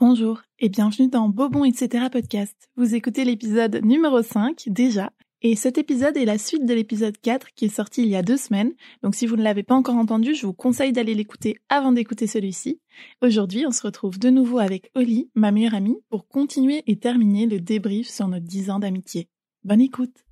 Bonjour 0.00 0.42
et 0.60 0.68
bienvenue 0.68 1.08
dans 1.08 1.28
Bobon 1.28 1.64
etc. 1.64 2.06
podcast. 2.12 2.54
Vous 2.76 2.94
écoutez 2.94 3.24
l'épisode 3.24 3.80
numéro 3.82 4.22
5 4.22 4.68
déjà 4.68 5.10
et 5.42 5.56
cet 5.56 5.76
épisode 5.76 6.16
est 6.16 6.24
la 6.24 6.38
suite 6.38 6.64
de 6.64 6.72
l'épisode 6.72 7.18
4 7.20 7.48
qui 7.56 7.64
est 7.64 7.74
sorti 7.74 8.02
il 8.02 8.08
y 8.08 8.14
a 8.14 8.22
deux 8.22 8.36
semaines. 8.36 8.74
Donc 9.02 9.16
si 9.16 9.26
vous 9.26 9.34
ne 9.34 9.42
l'avez 9.42 9.64
pas 9.64 9.74
encore 9.74 9.96
entendu, 9.96 10.36
je 10.36 10.46
vous 10.46 10.52
conseille 10.52 10.92
d'aller 10.92 11.14
l'écouter 11.14 11.56
avant 11.68 11.90
d'écouter 11.90 12.28
celui-ci. 12.28 12.80
Aujourd'hui, 13.22 13.64
on 13.66 13.72
se 13.72 13.82
retrouve 13.82 14.20
de 14.20 14.30
nouveau 14.30 14.60
avec 14.60 14.92
Oli, 14.94 15.32
ma 15.34 15.50
meilleure 15.50 15.74
amie, 15.74 15.98
pour 16.10 16.28
continuer 16.28 16.84
et 16.86 17.00
terminer 17.00 17.46
le 17.46 17.58
débrief 17.58 18.08
sur 18.08 18.28
nos 18.28 18.38
10 18.38 18.70
ans 18.70 18.78
d'amitié. 18.78 19.28
Bonne 19.64 19.80
écoute 19.80 20.24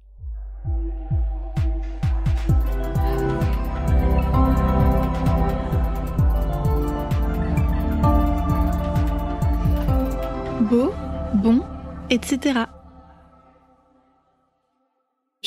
Beau, 10.69 10.93
bon, 11.35 11.63
etc. 12.11 12.67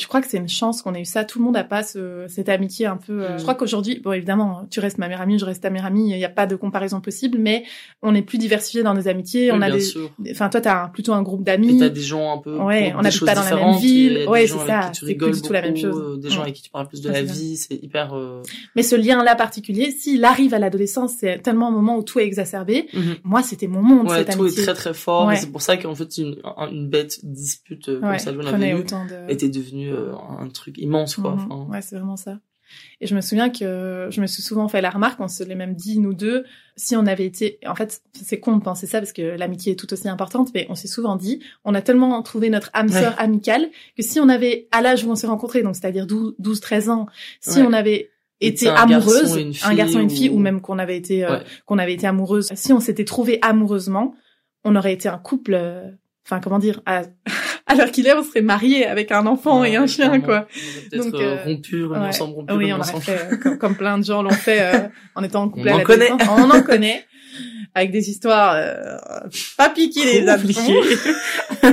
Je 0.00 0.06
crois 0.08 0.20
que 0.20 0.28
c'est 0.28 0.38
une 0.38 0.48
chance 0.48 0.82
qu'on 0.82 0.94
ait 0.94 1.02
eu 1.02 1.04
ça. 1.04 1.24
Tout 1.24 1.38
le 1.38 1.44
monde 1.44 1.54
n'a 1.54 1.64
pas 1.64 1.82
ce, 1.82 2.24
cette 2.28 2.48
amitié 2.48 2.86
un 2.86 2.96
peu. 2.96 3.22
Euh, 3.24 3.34
Mm. 3.34 3.38
Je 3.38 3.42
crois 3.42 3.54
qu'aujourd'hui, 3.54 4.00
bon 4.02 4.12
évidemment, 4.12 4.66
tu 4.70 4.80
restes 4.80 4.98
ma 4.98 5.06
meilleure 5.06 5.20
amie, 5.22 5.38
je 5.38 5.44
reste 5.44 5.62
ta 5.62 5.70
meilleure 5.70 5.86
amie. 5.86 6.10
Il 6.10 6.16
n'y 6.16 6.24
a 6.24 6.28
pas 6.28 6.46
de 6.46 6.56
comparaison 6.56 7.00
possible, 7.00 7.38
mais 7.38 7.64
on 8.02 8.14
est 8.14 8.22
plus 8.22 8.38
diversifié 8.38 8.82
dans 8.82 8.94
nos 8.94 9.06
amitiés. 9.08 9.50
Oui, 9.50 9.58
on 9.58 9.62
a 9.62 9.68
bien 9.70 9.78
des. 10.18 10.30
Enfin, 10.32 10.48
toi, 10.48 10.60
t'as 10.60 10.88
plutôt 10.88 11.12
un 11.12 11.22
groupe 11.22 11.44
d'amis. 11.44 11.78
t'as 11.78 11.88
des 11.88 12.00
gens 12.00 12.32
un 12.32 12.38
peu. 12.38 12.56
Ouais, 12.56 12.92
on 12.98 13.02
n'habite 13.02 13.24
pas 13.24 13.34
dans 13.34 13.42
la 13.42 13.56
même 13.56 13.76
ville. 13.78 14.26
Ouais, 14.28 14.46
c'est 14.46 14.58
ça, 14.66 14.90
c'est 14.94 15.14
plus 15.14 15.30
du 15.32 15.42
tout 15.42 15.52
la 15.52 15.62
même 15.62 15.76
chose. 15.76 15.96
euh, 15.96 16.16
Des 16.16 16.30
gens 16.30 16.42
avec 16.42 16.54
qui 16.54 16.62
tu 16.62 16.70
parles 16.70 16.88
plus 16.88 17.00
de 17.02 17.08
la 17.10 17.22
vie, 17.22 17.56
c'est 17.56 17.74
hyper. 17.82 18.14
euh, 18.14 18.42
Mais 18.76 18.82
ce 18.82 18.96
lien-là 18.96 19.34
particulier, 19.36 19.90
s'il 19.90 20.24
arrive 20.24 20.54
à 20.54 20.58
l'adolescence, 20.58 21.12
c'est 21.18 21.38
tellement 21.42 21.68
un 21.68 21.72
moment 21.72 21.96
où 21.98 22.02
tout 22.02 22.18
est 22.18 22.24
exacerbé. 22.24 22.88
Moi, 23.24 23.42
c'était 23.42 23.66
mon 23.66 23.82
monde 23.82 24.08
Ouais, 24.10 24.18
cette 24.24 24.36
tout 24.36 24.46
est 24.46 24.62
très 24.62 24.74
très 24.74 24.94
fort. 24.94 25.26
Ouais. 25.26 25.36
C'est 25.36 25.50
pour 25.52 25.62
ça 25.62 25.76
qu'en 25.76 25.94
fait, 25.94 26.18
une, 26.18 26.36
un- 26.56 26.68
une 26.70 26.88
bête 26.88 27.20
dispute 27.24 27.86
comme 28.00 28.18
ça, 28.18 28.32
on 28.32 28.46
avait 28.46 28.70
eu, 28.72 28.84
était 29.28 29.48
devenue 29.48 29.89
euh, 29.90 30.12
un 30.38 30.48
truc 30.48 30.78
immense, 30.78 31.16
quoi. 31.16 31.32
Mhm. 31.36 31.46
Enfin, 31.52 31.70
Ouais, 31.70 31.82
c'est 31.82 31.96
vraiment 31.96 32.16
ça. 32.16 32.38
Et 33.00 33.08
je 33.08 33.16
me 33.16 33.20
souviens 33.20 33.50
que 33.50 34.06
je 34.10 34.20
me 34.20 34.26
suis 34.28 34.42
souvent 34.42 34.68
fait 34.68 34.80
la 34.80 34.90
remarque, 34.90 35.18
on 35.20 35.26
se 35.26 35.42
l'est 35.42 35.56
même 35.56 35.74
dit, 35.74 35.98
nous 35.98 36.14
deux, 36.14 36.44
si 36.76 36.94
on 36.94 37.04
avait 37.06 37.26
été, 37.26 37.58
en 37.66 37.74
fait, 37.74 38.00
c'est 38.14 38.38
con 38.38 38.56
de 38.56 38.62
penser 38.62 38.86
ça 38.86 39.00
parce 39.00 39.12
que 39.12 39.22
l'amitié 39.22 39.72
est 39.72 39.76
tout 39.76 39.92
aussi 39.92 40.08
importante, 40.08 40.50
mais 40.54 40.66
on 40.70 40.76
s'est 40.76 40.86
souvent 40.86 41.16
dit, 41.16 41.42
on 41.64 41.74
a 41.74 41.82
tellement 41.82 42.22
trouvé 42.22 42.48
notre 42.48 42.70
âme 42.72 42.88
sœur 42.88 43.14
amicale 43.18 43.70
que 43.96 44.02
si 44.04 44.20
on 44.20 44.28
avait, 44.28 44.68
à 44.70 44.82
l'âge 44.82 45.04
où 45.04 45.10
on 45.10 45.16
s'est 45.16 45.26
rencontrés, 45.26 45.62
donc 45.64 45.74
c'est-à-dire 45.74 46.06
12, 46.06 46.36
12, 46.38 46.60
13 46.60 46.90
ans, 46.90 47.06
si 47.40 47.58
Ouais. 47.60 47.66
on 47.68 47.72
avait 47.72 48.10
été 48.40 48.68
un 48.68 48.74
amoureuse, 48.74 49.34
une 49.36 49.52
un 49.64 49.74
garçon 49.74 49.98
et 49.98 50.02
une 50.04 50.10
fille, 50.10 50.28
ou- 50.30 50.36
ou 50.36 50.38
même 50.38 50.60
qu'on 50.60 50.78
avait 50.78 50.96
été, 50.96 51.24
euh, 51.24 51.38
Ouais. 51.38 51.44
qu'on 51.66 51.78
avait 51.78 51.94
été 51.94 52.06
amoureuse, 52.06 52.50
si 52.54 52.72
on 52.72 52.78
s'était 52.80 53.04
trouvé 53.04 53.40
amoureusement, 53.42 54.14
on 54.62 54.76
aurait 54.76 54.92
été 54.92 55.08
un 55.08 55.18
couple, 55.18 55.54
euh, 55.54 55.90
enfin, 56.30 56.40
comment 56.40 56.58
dire, 56.58 56.80
à, 56.86 57.02
à 57.66 57.74
l'heure 57.74 57.90
qu'il 57.90 58.06
est, 58.06 58.14
on 58.14 58.22
serait 58.22 58.40
mariés 58.42 58.86
avec 58.86 59.12
un 59.12 59.26
enfant 59.26 59.64
et 59.64 59.76
un 59.76 59.86
chien, 59.86 60.20
quoi. 60.20 60.46
On 60.92 60.96
Donc, 60.98 61.14
euh, 61.14 61.36
euh, 61.38 61.44
rompu, 61.44 61.84
ouais. 61.84 61.98
ensemble, 61.98 62.34
rompu, 62.34 62.52
Oui, 62.54 62.72
on 62.72 62.80
ensemble. 62.80 63.02
fait, 63.02 63.18
euh, 63.32 63.36
comme, 63.36 63.58
comme 63.58 63.74
plein 63.76 63.98
de 63.98 64.04
gens 64.04 64.22
l'ont 64.22 64.30
fait 64.30 64.60
euh, 64.62 64.88
en 65.14 65.22
étant 65.22 65.42
en 65.44 65.48
couple 65.48 65.68
On 65.68 65.76
à 65.78 65.80
en 65.80 65.82
connaît. 65.84 66.10
On 66.12 66.50
en 66.50 66.62
connaît. 66.62 67.04
Avec 67.74 67.92
des 67.92 68.10
histoires 68.10 68.54
euh, 68.56 68.98
pas 69.56 69.68
piquées 69.70 70.20
les 70.20 70.26
Compliqué. 70.26 70.80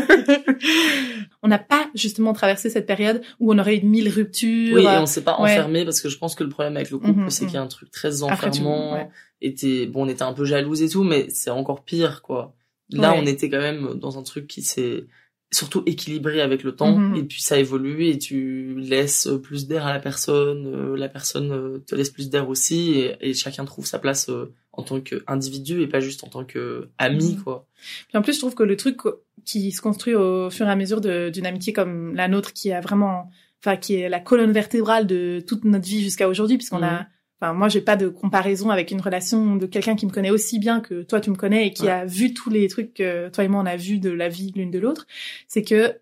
on 1.41 1.47
n'a 1.47 1.57
pas 1.57 1.87
justement 1.95 2.33
traversé 2.33 2.69
cette 2.69 2.85
période 2.85 3.21
où 3.39 3.51
on 3.53 3.57
aurait 3.57 3.77
eu 3.77 3.81
mille 3.83 4.09
ruptures. 4.09 4.75
Oui, 4.75 4.83
et 4.83 4.87
on 4.97 5.05
s'est 5.07 5.23
pas 5.23 5.39
ouais. 5.41 5.51
enfermé 5.51 5.85
parce 5.85 6.01
que 6.01 6.09
je 6.09 6.17
pense 6.17 6.35
que 6.35 6.43
le 6.43 6.49
problème 6.49 6.75
avec 6.75 6.91
le 6.91 6.99
couple, 6.99 7.19
Mhm, 7.21 7.29
c'est 7.29 7.45
qu'il 7.45 7.55
y 7.55 7.57
a 7.57 7.61
un 7.61 7.67
truc 7.67 7.89
très 7.91 8.21
Après, 8.23 8.51
tu- 8.51 8.59
enfermant. 8.61 8.93
ouais. 8.93 9.09
était 9.41 9.85
bon, 9.87 10.05
on 10.05 10.09
était 10.09 10.23
un 10.23 10.33
peu 10.33 10.45
jalouse 10.45 10.81
et 10.81 10.89
tout, 10.89 11.03
mais 11.03 11.27
c'est 11.29 11.49
encore 11.49 11.83
pire, 11.83 12.21
quoi. 12.21 12.53
Là, 12.91 13.11
Ouais. 13.13 13.19
on 13.21 13.25
était 13.25 13.49
quand 13.49 13.59
même 13.59 13.95
dans 13.95 14.17
un 14.17 14.23
truc 14.23 14.47
qui 14.47 14.61
s'est 14.61 15.05
surtout 15.51 15.81
équilibré 15.85 16.41
avec 16.41 16.63
le 16.63 16.75
temps, 16.75 16.97
Mhm. 16.97 17.15
et 17.15 17.23
puis 17.23 17.41
ça 17.41 17.57
évolue 17.57 18.05
et 18.07 18.17
tu 18.17 18.75
laisses 18.79 19.29
plus 19.43 19.65
d'air 19.67 19.85
à 19.85 19.93
la 19.93 19.99
personne, 19.99 20.65
euh, 20.67 20.97
la 20.97 21.07
personne 21.07 21.51
euh, 21.53 21.77
te 21.87 21.95
laisse 21.95 22.09
plus 22.09 22.29
d'air 22.29 22.49
aussi, 22.49 22.91
et, 22.99 23.15
et 23.21 23.33
chacun 23.33 23.63
trouve 23.63 23.85
sa 23.85 23.97
place 23.97 24.27
euh, 24.29 24.53
en 24.73 24.83
tant 24.83 24.99
qu'individu 24.99 25.81
et 25.81 25.87
pas 25.87 26.01
juste 26.01 26.23
en 26.25 26.27
tant 26.27 26.43
que 26.43 26.89
ami, 26.97 27.35
Mhm. 27.37 27.43
quoi. 27.43 27.65
Puis 28.09 28.17
en 28.17 28.21
plus, 28.21 28.33
je 28.33 28.39
trouve 28.39 28.55
que 28.55 28.63
le 28.63 28.75
truc 28.75 28.97
qui 29.45 29.71
se 29.71 29.81
construit 29.81 30.15
au 30.15 30.49
fur 30.49 30.67
et 30.67 30.69
à 30.69 30.75
mesure 30.75 30.99
d'une 30.99 31.45
amitié 31.45 31.71
comme 31.71 32.13
la 32.13 32.27
nôtre, 32.27 32.51
qui 32.51 32.71
a 32.73 32.81
vraiment, 32.81 33.29
enfin, 33.63 33.77
qui 33.77 33.95
est 33.95 34.09
la 34.09 34.19
colonne 34.19 34.51
vertébrale 34.51 35.07
de 35.07 35.41
toute 35.47 35.63
notre 35.63 35.85
vie 35.87 36.01
jusqu'à 36.01 36.27
aujourd'hui, 36.27 36.57
puisqu'on 36.57 36.83
a, 36.83 36.99
Mhm. 37.01 37.05
Enfin, 37.41 37.53
moi, 37.53 37.69
j'ai 37.69 37.81
pas 37.81 37.95
de 37.95 38.07
comparaison 38.07 38.69
avec 38.69 38.91
une 38.91 39.01
relation 39.01 39.55
de 39.55 39.65
quelqu'un 39.65 39.95
qui 39.95 40.05
me 40.05 40.11
connaît 40.11 40.29
aussi 40.31 40.59
bien 40.59 40.79
que 40.81 41.03
toi, 41.03 41.19
tu 41.21 41.29
me 41.29 41.35
connais 41.35 41.67
et 41.67 41.73
qui 41.73 41.83
Ouais. 41.83 41.91
a 41.91 42.05
vu 42.05 42.33
tous 42.33 42.49
les 42.49 42.67
trucs 42.67 42.93
que 42.93 43.29
toi 43.29 43.43
et 43.43 43.47
moi 43.47 43.61
on 43.61 43.65
a 43.65 43.75
vu 43.77 43.99
de 43.99 44.09
la 44.09 44.29
vie 44.29 44.51
l'une 44.55 44.71
de 44.71 44.79
l'autre. 44.79 45.07
C'est 45.47 45.63
que 45.63 45.99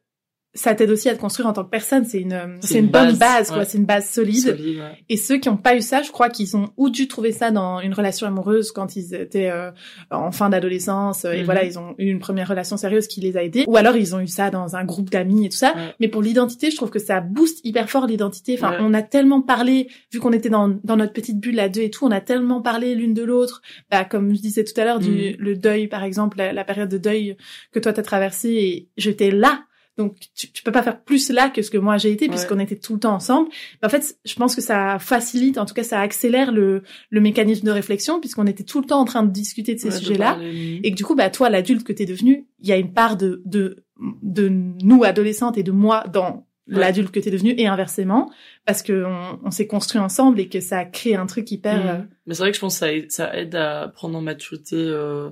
ça 0.56 0.74
t'aide 0.74 0.90
aussi 0.90 1.10
à 1.10 1.16
te 1.16 1.20
construire 1.20 1.48
en 1.50 1.54
tant 1.54 1.64
que 1.66 1.70
personne. 1.70 2.06
C'est 2.06 2.22
une, 2.22 2.58
c'est 2.62 2.80
une, 2.80 2.86
une 2.86 2.92
bonne 2.92 3.16
base, 3.18 3.50
quoi. 3.50 3.60
ouais. 3.60 3.66
C'est 3.66 3.78
une 3.78 3.86
base 3.86 4.10
solide. 4.10 4.56
Solide, 4.58 4.80
ouais. 4.80 4.98
Et 5.10 5.18
ceux 5.18 5.38
qui 5.38 5.50
n'ont 5.50 5.58
pas 5.58 5.76
eu 5.76 5.82
ça, 5.82 6.02
je 6.02 6.12
crois 6.12 6.30
qu'ils 6.30 6.56
ont 6.56 6.70
ou 6.78 6.90
dû 6.90 7.08
trouver 7.08 7.32
ça 7.34 7.52
dans 7.52 7.80
une 7.82 7.94
relation 7.94 8.26
amoureuse 8.26 8.72
quand 8.72 8.96
ils 8.96 9.14
étaient 9.14 9.50
euh, 9.52 9.72
en 10.12 10.32
fin 10.32 10.50
d'adolescence 10.50 11.26
euh, 11.26 11.34
et 11.34 11.40
Mhm. 11.40 11.44
voilà, 11.46 11.64
ils 11.66 11.78
ont 11.78 11.94
eu 11.98 12.10
une 12.10 12.20
première 12.20 12.48
relation 12.48 12.78
sérieuse 12.78 13.08
qui 13.08 13.20
les 13.22 13.36
a 13.38 13.44
aidés. 13.44 13.66
Ou 13.68 13.76
alors 13.78 13.96
ils 13.98 14.16
ont 14.16 14.20
eu 14.22 14.28
ça 14.28 14.50
dans 14.50 14.76
un 14.76 14.86
groupe 14.86 15.10
d'amis 15.10 15.46
et 15.46 15.50
tout 15.50 15.58
ça. 15.58 15.74
Ouais. 15.76 15.94
Mais 16.00 16.08
pour 16.08 16.22
l'identité, 16.22 16.72
je 16.72 16.76
trouve 16.78 16.90
que 16.90 17.00
ça 17.00 17.20
booste 17.22 17.60
hyper 17.66 17.90
fort 17.90 18.08
l'identité. 18.08 18.54
Enfin, 18.58 18.78
on 18.80 18.94
a 18.94 19.02
tellement 19.02 19.42
parlé, 19.42 19.90
vu 20.14 20.20
qu'on 20.20 20.32
était 20.32 20.50
dans, 20.50 20.70
dans 20.84 20.96
notre 20.96 21.14
petite 21.14 21.40
bulle 21.40 21.60
à 21.60 21.68
deux 21.70 21.82
et 21.82 21.90
tout, 21.90 22.06
on 22.06 22.12
a 22.12 22.22
tellement 22.22 22.62
parlé 22.62 22.96
l'une 22.96 23.14
de 23.14 23.24
l'autre. 23.24 23.62
Bah, 23.92 24.06
comme 24.06 24.34
je 24.34 24.42
disais 24.42 24.64
tout 24.64 24.80
à 24.80 24.86
l'heure, 24.86 25.00
du 25.00 25.10
Mhm. 25.12 25.36
le 25.40 25.56
deuil, 25.56 25.88
par 25.88 26.04
exemple, 26.04 26.38
la, 26.38 26.54
la 26.54 26.64
période 26.64 26.90
de 26.90 26.98
deuil 26.98 27.36
que 27.72 27.80
toi 27.80 27.92
t'as 27.94 28.02
traversée 28.04 28.50
et 28.54 28.90
j'étais 28.98 29.32
là. 29.32 29.64
Donc, 29.98 30.18
tu, 30.36 30.52
tu 30.52 30.62
peux 30.64 30.72
pas 30.72 30.84
faire 30.84 31.02
plus 31.02 31.30
là 31.30 31.50
que 31.50 31.62
ce 31.62 31.72
que 31.72 31.78
moi 31.78 31.98
j'ai 31.98 32.12
été, 32.12 32.26
Ouais. 32.26 32.32
puisqu'on 32.32 32.60
était 32.60 32.76
tout 32.76 32.94
le 32.96 33.00
temps 33.00 33.14
ensemble. 33.16 33.50
En 33.84 33.90
fait, 33.90 34.18
je 34.26 34.36
pense 34.36 34.54
que 34.56 34.62
ça 34.62 35.00
facilite, 35.00 35.58
en 35.58 35.66
tout 35.66 35.74
cas, 35.74 35.84
ça 35.84 36.00
accélère 36.02 36.52
le, 36.52 36.84
le 37.10 37.22
mécanisme 37.22 37.66
de 37.66 37.72
réflexion, 37.72 38.20
puisqu'on 38.20 38.46
était 38.48 38.64
tout 38.66 38.82
le 38.82 38.86
temps 38.88 39.00
en 39.00 39.06
train 39.06 39.24
de 39.24 39.32
discuter 39.32 39.74
de 39.76 39.80
ces 39.80 39.90
Ouais, 39.90 39.98
sujets-là. 39.98 40.38
Et 40.84 40.92
que 40.92 40.96
du 40.96 41.06
coup, 41.06 41.16
bah, 41.16 41.30
toi, 41.30 41.50
l'adulte 41.50 41.84
que 41.86 41.94
t'es 41.94 42.06
devenu, 42.06 42.46
il 42.60 42.68
y 42.68 42.72
a 42.74 42.78
une 42.78 42.92
part 42.94 43.16
de, 43.16 43.42
de, 43.46 43.86
de 44.22 44.50
nous, 44.50 45.04
adolescentes, 45.04 45.58
et 45.58 45.64
de 45.64 45.72
moi 45.72 46.04
dans 46.12 46.46
Ouais. 46.68 46.80
l'adulte 46.80 47.12
que 47.12 47.20
t'es 47.20 47.30
devenu, 47.30 47.54
et 47.60 47.68
inversement, 47.68 48.32
parce 48.66 48.82
que 48.82 49.06
on, 49.06 49.40
on 49.44 49.52
s'est 49.52 49.68
construit 49.68 50.02
ensemble 50.02 50.40
et 50.40 50.50
que 50.50 50.60
ça 50.60 50.80
a 50.80 50.86
créé 50.86 51.16
un 51.16 51.28
truc 51.28 51.52
hyper... 51.52 51.88
Euh, 51.88 52.02
Mais 52.26 52.34
c'est 52.34 52.42
vrai 52.42 52.50
que 52.50 52.56
je 52.56 52.62
pense 52.62 52.74
que 52.74 52.80
ça 52.80 52.92
aide, 52.92 53.12
ça 53.12 53.38
aide 53.38 53.54
à 53.54 53.88
prendre 53.90 54.18
en 54.18 54.22
maturité 54.22 54.76
euh, 54.76 55.30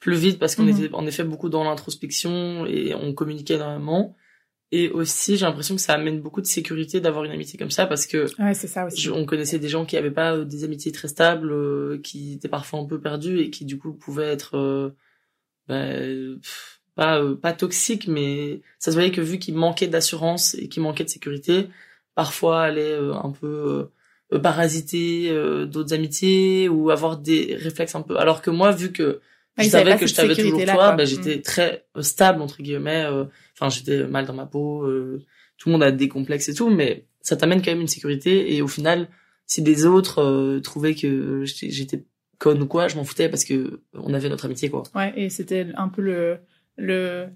plus 0.00 0.16
vite 0.16 0.38
parce 0.38 0.54
qu'on 0.56 0.64
Mhm. 0.64 0.84
était 0.84 0.94
en 0.94 1.06
effet 1.06 1.24
beaucoup 1.24 1.48
dans 1.48 1.64
l'introspection 1.64 2.66
et 2.66 2.94
on 2.94 3.12
communiquait 3.14 3.54
énormément. 3.54 4.16
Et 4.70 4.90
aussi, 4.90 5.36
j'ai 5.38 5.46
l'impression 5.46 5.74
que 5.76 5.80
ça 5.80 5.94
amène 5.94 6.20
beaucoup 6.20 6.42
de 6.42 6.46
sécurité 6.46 7.00
d'avoir 7.00 7.24
une 7.24 7.30
amitié 7.32 7.58
comme 7.58 7.70
ça 7.70 7.86
parce 7.86 8.06
que 8.06 8.26
Ouais, 8.40 8.52
c'est 8.54 8.66
ça 8.66 8.84
aussi. 8.86 9.00
je- 9.00 9.10
on 9.10 9.24
connaissait 9.24 9.58
des 9.58 9.68
gens 9.70 9.86
qui 9.86 9.96
avaient 9.96 10.10
pas 10.10 10.36
euh, 10.36 10.44
des 10.44 10.62
amitiés 10.64 10.92
très 10.92 11.08
stables, 11.08 11.50
euh, 11.50 11.98
qui 12.02 12.34
étaient 12.34 12.48
parfois 12.48 12.78
un 12.80 12.84
peu 12.84 13.00
perdus 13.00 13.38
et 13.40 13.48
qui 13.50 13.64
du 13.64 13.78
coup 13.78 13.94
pouvaient 13.94 14.26
être 14.30 14.56
euh, 14.58 14.90
bah, 15.68 15.84
pff, 16.42 16.80
pas 16.94 17.18
euh, 17.20 17.34
pas 17.34 17.52
toxiques, 17.54 18.08
mais 18.08 18.60
ça 18.78 18.90
se 18.90 18.96
voyait 18.96 19.10
que 19.10 19.20
vu 19.22 19.38
qu'ils 19.38 19.54
manquaient 19.54 19.86
d'assurance 19.88 20.54
et 20.54 20.68
qu'ils 20.68 20.82
manquaient 20.82 21.04
de 21.04 21.08
sécurité, 21.10 21.68
parfois 22.14 22.60
allaient 22.62 22.92
euh, 22.92 23.14
un 23.14 23.30
peu 23.30 23.88
parasiter 24.42 25.30
d'autres 25.66 25.94
amitiés 25.94 26.68
ou 26.68 26.90
avoir 26.90 27.16
des 27.16 27.56
réflexes 27.58 27.94
un 27.94 28.02
peu. 28.02 28.18
Alors 28.18 28.42
que 28.42 28.50
moi, 28.50 28.70
vu 28.72 28.92
que 28.92 29.20
Ah, 29.58 29.62
je 29.64 29.68
savais 29.68 29.96
que 29.98 30.06
je 30.06 30.14
t'avais 30.14 30.28
toujours 30.28 30.44
sécurité-là, 30.60 30.72
toi, 30.74 30.92
bah, 30.92 31.04
j'étais 31.04 31.40
très 31.42 31.84
euh, 31.96 32.02
stable 32.02 32.40
entre 32.42 32.62
guillemets. 32.62 33.04
euh, 33.04 33.24
Enfin, 33.54 33.68
j'étais 33.68 34.06
mal 34.06 34.24
dans 34.24 34.34
ma 34.34 34.46
peau. 34.46 34.84
euh, 34.84 35.22
tout 35.58 35.68
le 35.68 35.72
monde 35.72 35.82
a 35.82 35.90
des 35.90 36.08
complexes 36.08 36.48
et 36.48 36.54
tout, 36.54 36.70
mais 36.70 37.06
ça 37.20 37.36
t'amène 37.36 37.60
quand 37.60 37.72
même 37.72 37.80
une 37.80 37.88
sécurité. 37.88 38.54
Et 38.54 38.62
au 38.62 38.68
final, 38.68 39.08
si 39.46 39.60
des 39.62 39.84
autres 39.86 40.22
euh, 40.22 40.60
trouvaient 40.60 40.94
que 40.94 41.42
j'étais 41.44 42.04
conne 42.38 42.62
ou 42.62 42.66
quoi, 42.66 42.86
je 42.86 42.94
m'en 42.96 43.02
foutais 43.04 43.28
parce 43.28 43.44
que 43.44 43.80
on 43.94 44.14
avait 44.14 44.28
notre 44.28 44.44
amitié 44.44 44.70
quoi. 44.70 44.84
Ouais, 44.94 45.12
et 45.16 45.28
c'était 45.28 45.66
un 45.76 45.88
peu 45.88 46.02
le, 46.02 46.38
le, 46.76 47.26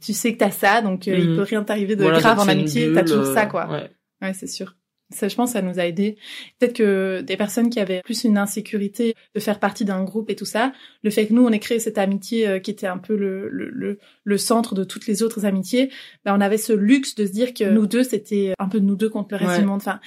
tu 0.00 0.12
sais 0.12 0.32
que 0.34 0.38
t'as 0.38 0.52
ça, 0.52 0.80
donc 0.80 1.08
euh, 1.08 1.18
il 1.18 1.30
Mhm. 1.30 1.36
peut 1.36 1.42
rien 1.42 1.64
t'arriver 1.64 1.96
de 1.96 2.02
Voilà, 2.02 2.20
grave 2.20 2.38
en 2.38 2.46
amitié, 2.46 2.92
t'as 2.92 3.02
toujours 3.02 3.26
euh, 3.26 3.34
ça, 3.34 3.46
quoi. 3.46 3.68
Ouais. 3.68 3.90
Ouais, 4.22 4.32
c'est 4.34 4.46
sûr. 4.46 4.76
Ça, 5.10 5.28
je 5.28 5.34
pense, 5.34 5.52
ça 5.52 5.62
nous 5.62 5.78
a 5.78 5.86
aidé. 5.86 6.16
Peut-être 6.58 6.74
que 6.74 7.22
des 7.22 7.36
personnes 7.38 7.70
qui 7.70 7.80
avaient 7.80 8.02
plus 8.04 8.24
une 8.24 8.36
insécurité 8.36 9.14
de 9.34 9.40
faire 9.40 9.58
partie 9.58 9.84
d'un 9.86 10.04
groupe 10.04 10.28
et 10.30 10.36
tout 10.36 10.44
ça, 10.44 10.72
le 11.02 11.10
fait 11.10 11.26
que 11.26 11.32
nous, 11.32 11.44
on 11.46 11.50
ait 11.50 11.58
créé 11.58 11.78
cette 11.80 11.96
amitié 11.98 12.46
euh, 12.46 12.58
qui 12.58 12.70
était 12.70 12.86
un 12.86 12.98
peu 12.98 13.16
le, 13.16 13.48
le, 13.48 13.70
le, 13.70 13.98
le 14.24 14.38
centre 14.38 14.74
de 14.74 14.84
toutes 14.84 15.06
les 15.06 15.22
autres 15.22 15.46
amitiés, 15.46 15.90
ben, 16.24 16.34
on 16.36 16.40
avait 16.42 16.58
ce 16.58 16.72
luxe 16.74 17.14
de 17.14 17.24
se 17.24 17.32
dire 17.32 17.54
que 17.54 17.64
nous 17.64 17.86
deux, 17.86 18.02
c'était 18.04 18.52
un 18.58 18.68
peu 18.68 18.80
nous 18.80 18.96
deux 18.96 19.08
contre 19.08 19.28
le 19.32 19.36
reste 19.38 19.50
Ouais. 19.52 19.58
du 19.60 19.64
monde. 19.64 19.78
Enfin, 19.80 19.98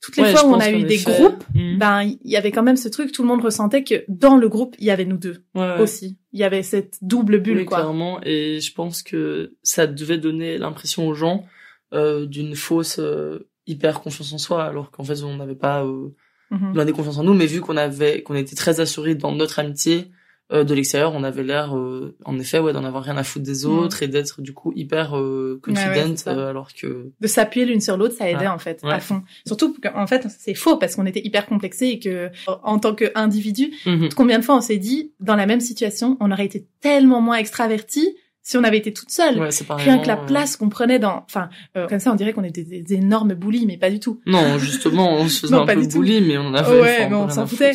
toutes 0.00 0.16
les 0.16 0.22
Ouais, 0.22 0.32
fois 0.32 0.46
où 0.46 0.52
on 0.54 0.60
a 0.60 0.70
eu 0.70 0.84
des 0.84 0.98
groupes, 0.98 1.44
Mhm. 1.54 1.78
ben, 1.78 2.02
il 2.04 2.18
y 2.30 2.36
avait 2.36 2.52
quand 2.52 2.62
même 2.62 2.76
ce 2.76 2.88
truc, 2.88 3.10
tout 3.12 3.22
le 3.22 3.28
monde 3.28 3.42
ressentait 3.42 3.82
que 3.84 4.04
dans 4.08 4.36
le 4.36 4.48
groupe, 4.48 4.76
il 4.78 4.86
y 4.86 4.90
avait 4.90 5.04
nous 5.04 5.18
deux 5.18 5.42
ouais. 5.56 5.78
aussi. 5.80 6.16
Il 6.32 6.38
y 6.40 6.44
avait 6.44 6.62
cette 6.62 6.98
double 7.02 7.40
bulle, 7.40 7.58
Oui, 7.58 7.64
quoi. 7.66 7.78
clairement. 7.78 8.20
Et 8.22 8.60
je 8.60 8.72
pense 8.72 9.02
que 9.02 9.56
ça 9.62 9.86
devait 9.88 10.18
donner 10.18 10.56
l'impression 10.56 11.06
aux 11.08 11.14
gens 11.14 11.44
euh, 11.92 12.26
d'une 12.26 12.54
fausse 12.54 12.98
euh, 13.00 13.47
hyper 13.68 14.00
confiance 14.00 14.32
en 14.32 14.38
soi, 14.38 14.64
alors 14.64 14.90
qu'en 14.90 15.04
fait 15.04 15.22
on 15.22 15.36
n'avait 15.36 15.54
pas 15.54 15.84
euh, 15.84 16.08
Mhm. 16.50 16.72
blindé 16.72 16.92
confiance 16.92 17.18
en 17.18 17.24
nous, 17.24 17.34
mais 17.34 17.44
vu 17.46 17.60
qu'on 17.60 17.76
avait 17.76 18.22
qu'on 18.22 18.34
était 18.34 18.56
très 18.56 18.80
assurés 18.80 19.14
dans 19.14 19.32
notre 19.32 19.58
amitié, 19.58 20.10
euh, 20.50 20.64
de 20.64 20.72
l'extérieur, 20.72 21.12
on 21.14 21.22
avait 21.22 21.42
l'air, 21.42 21.76
euh, 21.76 22.16
en 22.24 22.38
effet, 22.38 22.58
ouais, 22.58 22.72
d'en 22.72 22.82
avoir 22.84 23.02
rien 23.04 23.18
à 23.18 23.22
foutre 23.22 23.44
des 23.44 23.66
Mm. 23.66 23.70
autres 23.78 24.02
et 24.02 24.08
d'être 24.08 24.40
du 24.40 24.54
coup 24.54 24.72
hyper 24.74 25.14
euh, 25.14 25.60
Ouais, 25.66 25.74
ouais, 25.74 26.14
euh, 26.26 26.48
alors 26.48 26.70
que 26.72 27.12
de 27.20 27.26
s'appuyer 27.26 27.66
l'une 27.66 27.82
sur 27.82 27.98
l'autre, 27.98 28.14
ça 28.14 28.30
aidait 28.30 28.40
Ouais. 28.40 28.46
en 28.46 28.58
fait 28.58 28.80
Ouais. 28.82 28.92
à 28.92 28.98
fond. 29.00 29.22
Surtout 29.46 29.76
qu'en 29.82 30.06
fait 30.06 30.26
c'est 30.38 30.54
faux 30.54 30.78
parce 30.78 30.96
qu'on 30.96 31.04
était 31.04 31.20
hyper 31.22 31.44
complexés 31.44 31.88
et 31.88 31.98
que 31.98 32.30
en 32.46 32.78
tant 32.78 32.94
qu'individu, 32.94 33.72
Mhm. 33.84 34.08
combien 34.16 34.38
de 34.38 34.44
fois 34.44 34.56
on 34.56 34.62
s'est 34.62 34.78
dit 34.78 35.12
dans 35.20 35.36
la 35.36 35.44
même 35.44 35.60
situation, 35.60 36.16
on 36.18 36.30
aurait 36.32 36.46
été 36.46 36.66
tellement 36.80 37.20
moins 37.20 37.36
extraverti 37.36 38.16
si 38.48 38.56
on 38.56 38.64
avait 38.64 38.78
été 38.78 38.94
toute 38.94 39.10
seule. 39.10 39.38
ouais, 39.38 39.50
Rien 39.76 39.98
que 39.98 40.06
la 40.06 40.18
euh, 40.18 40.24
place 40.24 40.56
qu'on 40.56 40.70
prenait 40.70 40.98
dans, 40.98 41.22
enfin, 41.26 41.50
euh, 41.76 41.86
comme 41.86 41.98
ça, 41.98 42.10
on 42.10 42.14
dirait 42.14 42.32
qu'on 42.32 42.44
était 42.44 42.62
des, 42.64 42.80
des 42.80 42.94
énormes 42.94 43.34
bullies, 43.34 43.66
mais 43.66 43.76
pas 43.76 43.90
du 43.90 44.00
tout. 44.00 44.20
Non, 44.24 44.56
justement, 44.58 45.12
on 45.16 45.28
se 45.28 45.40
faisait 45.42 45.54
Non, 45.54 45.64
un 45.64 45.66
pas 45.66 45.74
peu 45.74 45.86
bully, 45.86 46.22
mais 46.22 46.38
on 46.38 46.46
en 46.46 46.54
avait 46.54 46.80
Ouais, 46.80 46.96
enfin, 47.00 47.08
mais 47.10 47.16
on 47.16 47.28
s'en 47.28 47.46
foutait. 47.46 47.72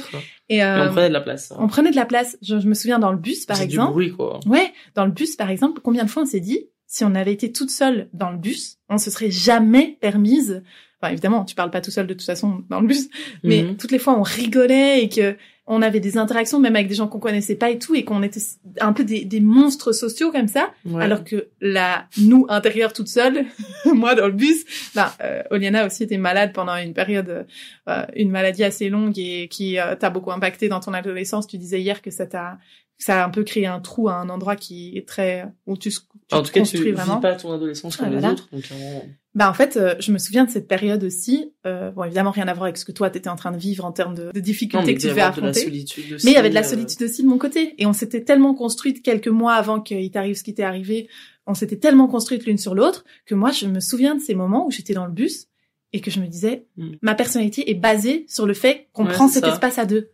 Et 0.50 0.64
euh, 0.64 0.88
on 0.90 0.92
prenait 0.92 1.10
de 1.10 1.14
la 1.14 1.22
place. 1.22 1.54
on 1.60 1.68
prenait 1.68 1.92
de 1.92 1.96
la 1.96 2.06
place. 2.08 2.38
Je, 2.42 2.60
je 2.60 2.68
me 2.68 2.74
souviens 2.74 2.98
dans 2.98 3.12
le 3.12 3.20
bus, 3.20 3.46
par 3.46 3.56
C'est 3.58 3.68
du 3.68 3.76
exemple. 3.76 3.92
bruit, 3.92 4.12
quoi. 4.14 4.40
Ouais, 4.48 4.74
dans 4.96 5.06
le 5.06 5.12
bus, 5.12 5.36
par 5.36 5.52
exemple, 5.52 5.80
combien 5.84 6.06
de 6.06 6.10
fois 6.10 6.24
on 6.24 6.26
s'est 6.26 6.40
dit, 6.40 6.66
si 6.88 7.04
on 7.06 7.14
avait 7.14 7.34
été 7.34 7.52
toute 7.52 7.70
seule 7.70 8.10
dans 8.12 8.32
le 8.32 8.38
bus, 8.38 8.78
on 8.90 8.98
se 8.98 9.12
serait 9.12 9.30
jamais 9.32 10.00
permise. 10.02 10.64
Enfin, 11.00 11.12
évidemment, 11.12 11.46
tu 11.46 11.54
parles 11.54 11.70
pas 11.72 11.82
tout 11.82 11.92
seul 11.92 12.08
de 12.08 12.14
toute 12.16 12.26
façon 12.26 12.64
dans 12.72 12.80
le 12.82 12.88
bus, 12.88 13.10
mais 13.44 13.62
Mhm. 13.62 13.78
toutes 13.78 13.92
les 13.92 14.00
fois 14.00 14.18
on 14.18 14.24
rigolait 14.24 15.04
et 15.04 15.10
que 15.10 15.36
on 15.66 15.82
avait 15.82 16.02
des 16.02 16.18
interactions 16.18 16.60
même 16.60 16.76
avec 16.76 16.88
des 16.90 16.96
gens 16.96 17.08
qu'on 17.08 17.20
connaissait 17.20 17.56
pas 17.56 17.70
et 17.70 17.80
tout 17.80 17.96
et 17.96 18.04
qu'on 18.04 18.22
était 18.22 18.42
un 18.82 18.92
peu 18.92 19.04
des, 19.06 19.24
des 19.24 19.40
monstres 19.40 19.94
sociaux 19.94 20.32
comme 20.32 20.48
ça 20.50 20.72
Ouais. 20.86 21.02
alors 21.04 21.24
que 21.24 21.48
la 21.62 22.08
nous 22.18 22.46
intérieure 22.50 22.92
toute 22.92 23.08
seule 23.08 23.46
moi 23.94 24.14
dans 24.16 24.26
le 24.28 24.34
bus 24.34 24.66
bah 24.94 25.14
euh, 25.22 25.42
Oliana 25.52 25.86
aussi 25.86 26.04
était 26.04 26.18
malade 26.18 26.52
pendant 26.54 26.76
une 26.76 26.94
période 26.94 27.46
euh, 27.88 28.06
une 28.16 28.30
maladie 28.32 28.64
assez 28.66 28.90
longue 28.90 29.18
et 29.18 29.48
qui 29.50 29.80
euh, 29.80 29.96
t'a 29.96 30.10
beaucoup 30.10 30.32
impacté 30.32 30.68
dans 30.68 30.82
ton 30.82 30.94
adolescence 30.94 31.48
tu 31.48 31.58
disais 31.58 31.80
hier 31.80 32.02
que 32.02 32.12
ça 32.12 32.26
t'a 32.28 32.58
ça 32.98 33.24
a 33.24 33.26
un 33.26 33.30
peu 33.30 33.44
créé 33.44 33.66
un 33.66 33.80
trou 33.80 34.10
à 34.10 34.16
un 34.16 34.30
endroit 34.30 34.56
qui 34.56 34.98
est 34.98 35.08
très 35.08 35.46
où 35.66 35.78
tu, 35.78 35.90
tu 35.92 35.98
en 36.32 36.42
tout 36.44 36.52
cas, 36.52 36.62
tu 36.62 36.84
vis 36.84 36.94
pas 37.22 37.36
ton 37.36 37.52
adolescence 37.54 37.98
comme 37.98 38.08
Ouais, 38.08 38.14
les 38.16 38.20
voilà. 38.20 38.34
autres, 38.34 38.48
donc. 38.52 38.64
Bah 39.36 39.50
en 39.50 39.54
fait, 39.54 39.78
euh, 39.78 39.96
je 40.00 40.12
me 40.12 40.18
souviens 40.20 40.46
de 40.46 40.50
cette 40.52 40.68
période 40.68 41.04
aussi. 41.04 41.52
Euh, 41.66 41.90
bon, 41.92 42.04
évidemment, 42.04 42.30
rien 42.32 42.48
à 42.48 42.54
voir 42.54 42.66
avec 42.66 42.78
ce 42.78 42.86
que 42.86 42.92
toi 42.92 43.10
t'étais 43.10 43.30
en 43.30 43.36
train 43.36 43.52
de 43.52 43.58
vivre 43.58 43.84
en 43.86 43.92
termes 43.92 44.14
de, 44.14 44.32
de 44.32 44.40
difficultés 44.40 44.94
que 44.94 45.00
tu 45.02 45.08
devais 45.08 45.22
de 45.22 45.26
affronter. 45.26 45.62
solitude 45.62 46.14
aussi. 46.14 46.26
Mais 46.26 46.32
il 46.34 46.36
y 46.36 46.38
avait 46.38 46.50
de 46.50 46.54
la 46.56 46.62
euh, 46.62 46.70
solitude 46.70 47.02
aussi 47.04 47.24
de 47.24 47.28
mon 47.28 47.38
côté. 47.40 47.74
Et 47.80 47.86
on 47.88 47.94
s'était 47.94 48.24
tellement 48.24 48.54
construite 48.54 49.02
quelques 49.02 49.28
mois 49.28 49.54
avant 49.56 49.82
qu'il 49.82 50.10
t'arrive 50.12 50.36
ce 50.36 50.44
qui 50.44 50.54
t'est 50.54 50.64
arrivé. 50.64 51.08
On 51.48 51.56
s'était 51.56 51.78
tellement 51.78 52.08
construite 52.08 52.46
l'une 52.46 52.58
sur 52.60 52.76
l'autre 52.76 53.04
que 53.26 53.36
moi, 53.36 53.52
je 53.52 53.66
me 53.68 53.80
souviens 53.80 54.16
de 54.16 54.22
ces 54.22 54.36
moments 54.36 54.68
où 54.68 54.72
j'étais 54.72 54.94
dans 54.94 55.06
le 55.06 55.12
bus 55.12 55.48
et 55.92 56.00
que 56.00 56.10
je 56.10 56.20
me 56.20 56.28
disais, 56.28 56.66
Mm. 56.78 56.92
ma 57.02 57.14
personnalité 57.16 57.70
est 57.70 57.76
basée 57.76 58.26
sur 58.28 58.46
le 58.46 58.54
fait 58.54 58.88
qu'on 58.94 59.06
Ouais, 59.06 59.12
prend 59.14 59.28
cet 59.28 59.44
ça. 59.46 59.52
espace 59.52 59.78
à 59.78 59.86
deux. 59.86 60.10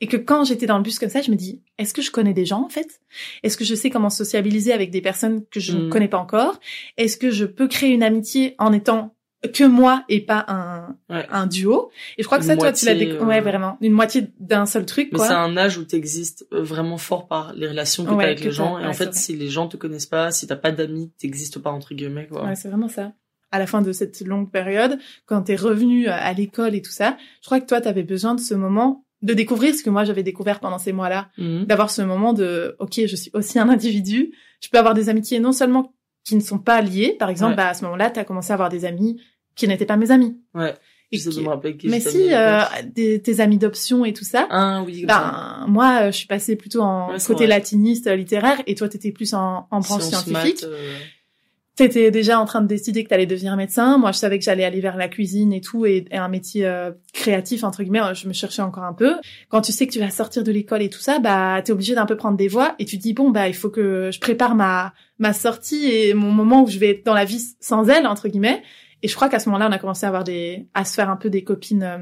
Et 0.00 0.06
que 0.06 0.16
quand 0.16 0.44
j'étais 0.44 0.66
dans 0.66 0.76
le 0.78 0.84
bus 0.84 0.98
comme 0.98 1.08
ça, 1.08 1.22
je 1.22 1.30
me 1.30 1.36
dis, 1.36 1.60
est-ce 1.76 1.92
que 1.92 2.02
je 2.02 2.10
connais 2.12 2.32
des 2.34 2.46
gens 2.46 2.62
en 2.64 2.68
fait? 2.68 3.00
Est-ce 3.42 3.56
que 3.56 3.64
je 3.64 3.74
sais 3.74 3.90
comment 3.90 4.10
sociabiliser 4.10 4.72
avec 4.72 4.90
des 4.90 5.00
personnes 5.00 5.44
que 5.50 5.58
je 5.60 5.72
ne 5.76 5.86
Mm. 5.86 5.90
connais 5.90 6.08
pas 6.08 6.18
encore? 6.18 6.60
Est-ce 6.96 7.16
que 7.16 7.30
je 7.30 7.44
peux 7.44 7.66
créer 7.66 7.90
une 7.90 8.02
amitié 8.04 8.54
en 8.58 8.72
étant 8.72 9.14
que 9.54 9.64
moi 9.64 10.04
et 10.08 10.20
pas 10.20 10.44
un, 10.48 10.96
Ouais. 11.12 11.26
un 11.30 11.46
duo? 11.48 11.90
Et 12.16 12.22
je 12.22 12.26
crois 12.26 12.38
que 12.38 12.44
ça, 12.44 12.56
toi, 12.56 12.72
tu 12.72 12.86
l'as 12.86 12.94
déc- 12.94 13.10
euh, 13.20 13.24
ouais 13.24 13.40
vraiment 13.40 13.76
une 13.80 13.92
moitié 13.92 14.28
d'un 14.38 14.66
seul 14.66 14.86
truc 14.86 15.08
Mais 15.12 15.18
c'est 15.18 15.32
un 15.32 15.56
âge 15.56 15.78
où 15.78 15.84
t'existes 15.84 16.46
euh, 16.52 16.62
vraiment 16.62 16.98
fort 16.98 17.26
par 17.26 17.52
les 17.54 17.66
relations 17.68 18.04
que 18.04 18.10
Ouais, 18.10 18.16
t'as 18.18 18.24
avec 18.26 18.38
que 18.40 18.44
les 18.44 18.52
gens. 18.52 18.78
Et 18.78 18.82
ouais, 18.82 18.88
en 18.88 18.92
fait, 18.92 19.14
si 19.14 19.34
les 19.36 19.48
gens 19.48 19.66
te 19.68 19.76
connaissent 19.76 20.06
pas, 20.06 20.30
si 20.30 20.46
t'as 20.46 20.56
pas 20.56 20.70
d'amis, 20.70 21.10
t'existes 21.18 21.58
pas 21.58 21.70
entre 21.70 21.94
guillemets, 21.94 22.26
quoi. 22.28 22.44
Ouais, 22.44 22.54
c'est 22.56 22.68
vraiment 22.68 22.88
ça. 22.88 23.12
À 23.50 23.58
la 23.58 23.66
fin 23.66 23.80
de 23.82 23.92
cette 23.92 24.20
longue 24.20 24.50
période, 24.50 24.98
quand 25.26 25.42
t'es 25.42 25.56
revenu 25.56 26.06
à- 26.08 26.16
à 26.18 26.32
l'école 26.34 26.74
et 26.74 26.82
tout 26.82 26.90
ça, 26.92 27.16
je 27.40 27.46
crois 27.46 27.60
que 27.60 27.66
toi, 27.66 27.80
t'avais 27.80 28.02
besoin 28.02 28.34
de 28.34 28.40
ce 28.40 28.54
moment 28.54 29.04
de 29.22 29.34
découvrir 29.34 29.74
ce 29.74 29.82
que 29.82 29.90
moi 29.90 30.04
j'avais 30.04 30.22
découvert 30.22 30.60
pendant 30.60 30.78
ces 30.78 30.92
mois-là, 30.92 31.28
Mhm. 31.38 31.64
d'avoir 31.66 31.90
ce 31.90 32.02
moment 32.02 32.32
de, 32.32 32.76
ok, 32.78 33.00
je 33.06 33.16
suis 33.16 33.30
aussi 33.34 33.58
un 33.58 33.68
individu, 33.68 34.32
je 34.60 34.68
peux 34.68 34.78
avoir 34.78 34.94
des 34.94 35.08
amitiés 35.08 35.40
non 35.40 35.52
seulement 35.52 35.92
qui 36.24 36.36
ne 36.36 36.40
sont 36.40 36.58
pas 36.58 36.80
liées, 36.82 37.16
par 37.18 37.28
exemple, 37.30 37.50
Ouais. 37.52 37.56
bah 37.56 37.68
à 37.68 37.74
ce 37.74 37.84
moment-là, 37.84 38.10
t'as 38.10 38.24
commencé 38.24 38.50
à 38.50 38.54
avoir 38.54 38.68
des 38.68 38.84
amis 38.84 39.20
qui 39.56 39.66
n'étaient 39.66 39.86
pas 39.86 39.96
mes 39.96 40.10
amis. 40.10 40.36
Ouais. 40.54 40.74
Et 41.10 41.16
J'essaie 41.16 41.30
de 41.30 41.34
qui- 41.36 41.40
me 41.42 41.48
rappeler 41.48 41.76
qui 41.78 41.88
Mais 41.88 42.00
si, 42.00 42.34
euh, 42.34 42.60
des- 42.94 43.22
tes 43.22 43.40
amis 43.40 43.56
d'option 43.56 44.04
et 44.04 44.12
tout 44.12 44.24
ça. 44.26 44.46
Ah 44.50 44.82
oui. 44.84 45.06
Ben, 45.06 45.64
moi, 45.66 46.00
euh, 46.02 46.06
je 46.12 46.16
suis 46.18 46.26
passée 46.26 46.54
plutôt 46.54 46.82
en 46.82 47.12
Ouais, 47.12 47.16
côté 47.26 47.46
vrai. 47.46 47.56
latiniste, 47.56 48.06
euh, 48.08 48.14
littéraire, 48.14 48.60
et 48.66 48.74
toi, 48.74 48.90
t'étais 48.90 49.10
plus 49.10 49.32
en, 49.32 49.66
en 49.70 49.80
branche 49.80 50.02
Sciences, 50.02 50.24
scientifique. 50.26 50.62
maths, 50.62 50.64
euh, 50.64 50.96
T'étais 51.78 52.10
déjà 52.10 52.40
en 52.40 52.44
train 52.44 52.60
de 52.60 52.66
décider 52.66 53.04
que 53.04 53.08
t'allais 53.08 53.24
devenir 53.26 53.54
médecin. 53.56 53.98
Moi, 53.98 54.10
je 54.10 54.18
savais 54.18 54.36
que 54.40 54.44
j'allais 54.44 54.64
aller 54.64 54.80
vers 54.80 54.96
la 54.96 55.06
cuisine 55.06 55.52
et 55.52 55.60
tout, 55.60 55.86
et, 55.86 56.04
et 56.10 56.16
un 56.16 56.26
métier 56.26 56.66
euh, 56.66 56.90
créatif 57.12 57.62
entre 57.62 57.84
guillemets. 57.84 58.00
Je 58.14 58.26
me 58.26 58.32
cherchais 58.32 58.62
encore 58.62 58.82
un 58.82 58.92
peu. 58.92 59.14
Quand 59.48 59.60
tu 59.60 59.70
sais 59.70 59.86
que 59.86 59.92
tu 59.92 60.00
vas 60.00 60.10
sortir 60.10 60.42
de 60.42 60.50
l'école 60.50 60.82
et 60.82 60.90
tout 60.90 60.98
ça, 60.98 61.20
bah 61.20 61.62
t'es 61.64 61.70
obligé 61.70 61.94
d'un 61.94 62.04
peu 62.06 62.16
prendre 62.16 62.36
des 62.36 62.48
voies, 62.48 62.74
et 62.80 62.84
tu 62.84 62.98
te 62.98 63.02
dis 63.02 63.14
bon 63.14 63.30
bah 63.30 63.46
il 63.46 63.54
faut 63.54 63.70
que 63.70 64.10
je 64.12 64.18
prépare 64.18 64.56
ma 64.56 64.92
ma 65.20 65.32
sortie 65.32 65.88
et 65.88 66.14
mon 66.14 66.32
moment 66.32 66.64
où 66.64 66.66
je 66.66 66.78
vais 66.80 66.90
être 66.90 67.06
dans 67.06 67.14
la 67.14 67.24
vie 67.24 67.42
sans 67.60 67.88
elle 67.88 68.08
entre 68.08 68.26
guillemets. 68.26 68.60
Et 69.04 69.08
je 69.08 69.14
crois 69.14 69.28
qu'à 69.28 69.38
ce 69.38 69.48
moment-là, 69.48 69.68
on 69.68 69.72
a 69.72 69.78
commencé 69.78 70.04
à 70.04 70.08
avoir 70.08 70.24
des 70.24 70.66
à 70.74 70.84
se 70.84 70.94
faire 70.94 71.08
un 71.08 71.16
peu 71.16 71.30
des 71.30 71.44
copines 71.44 71.84
euh, 71.84 71.98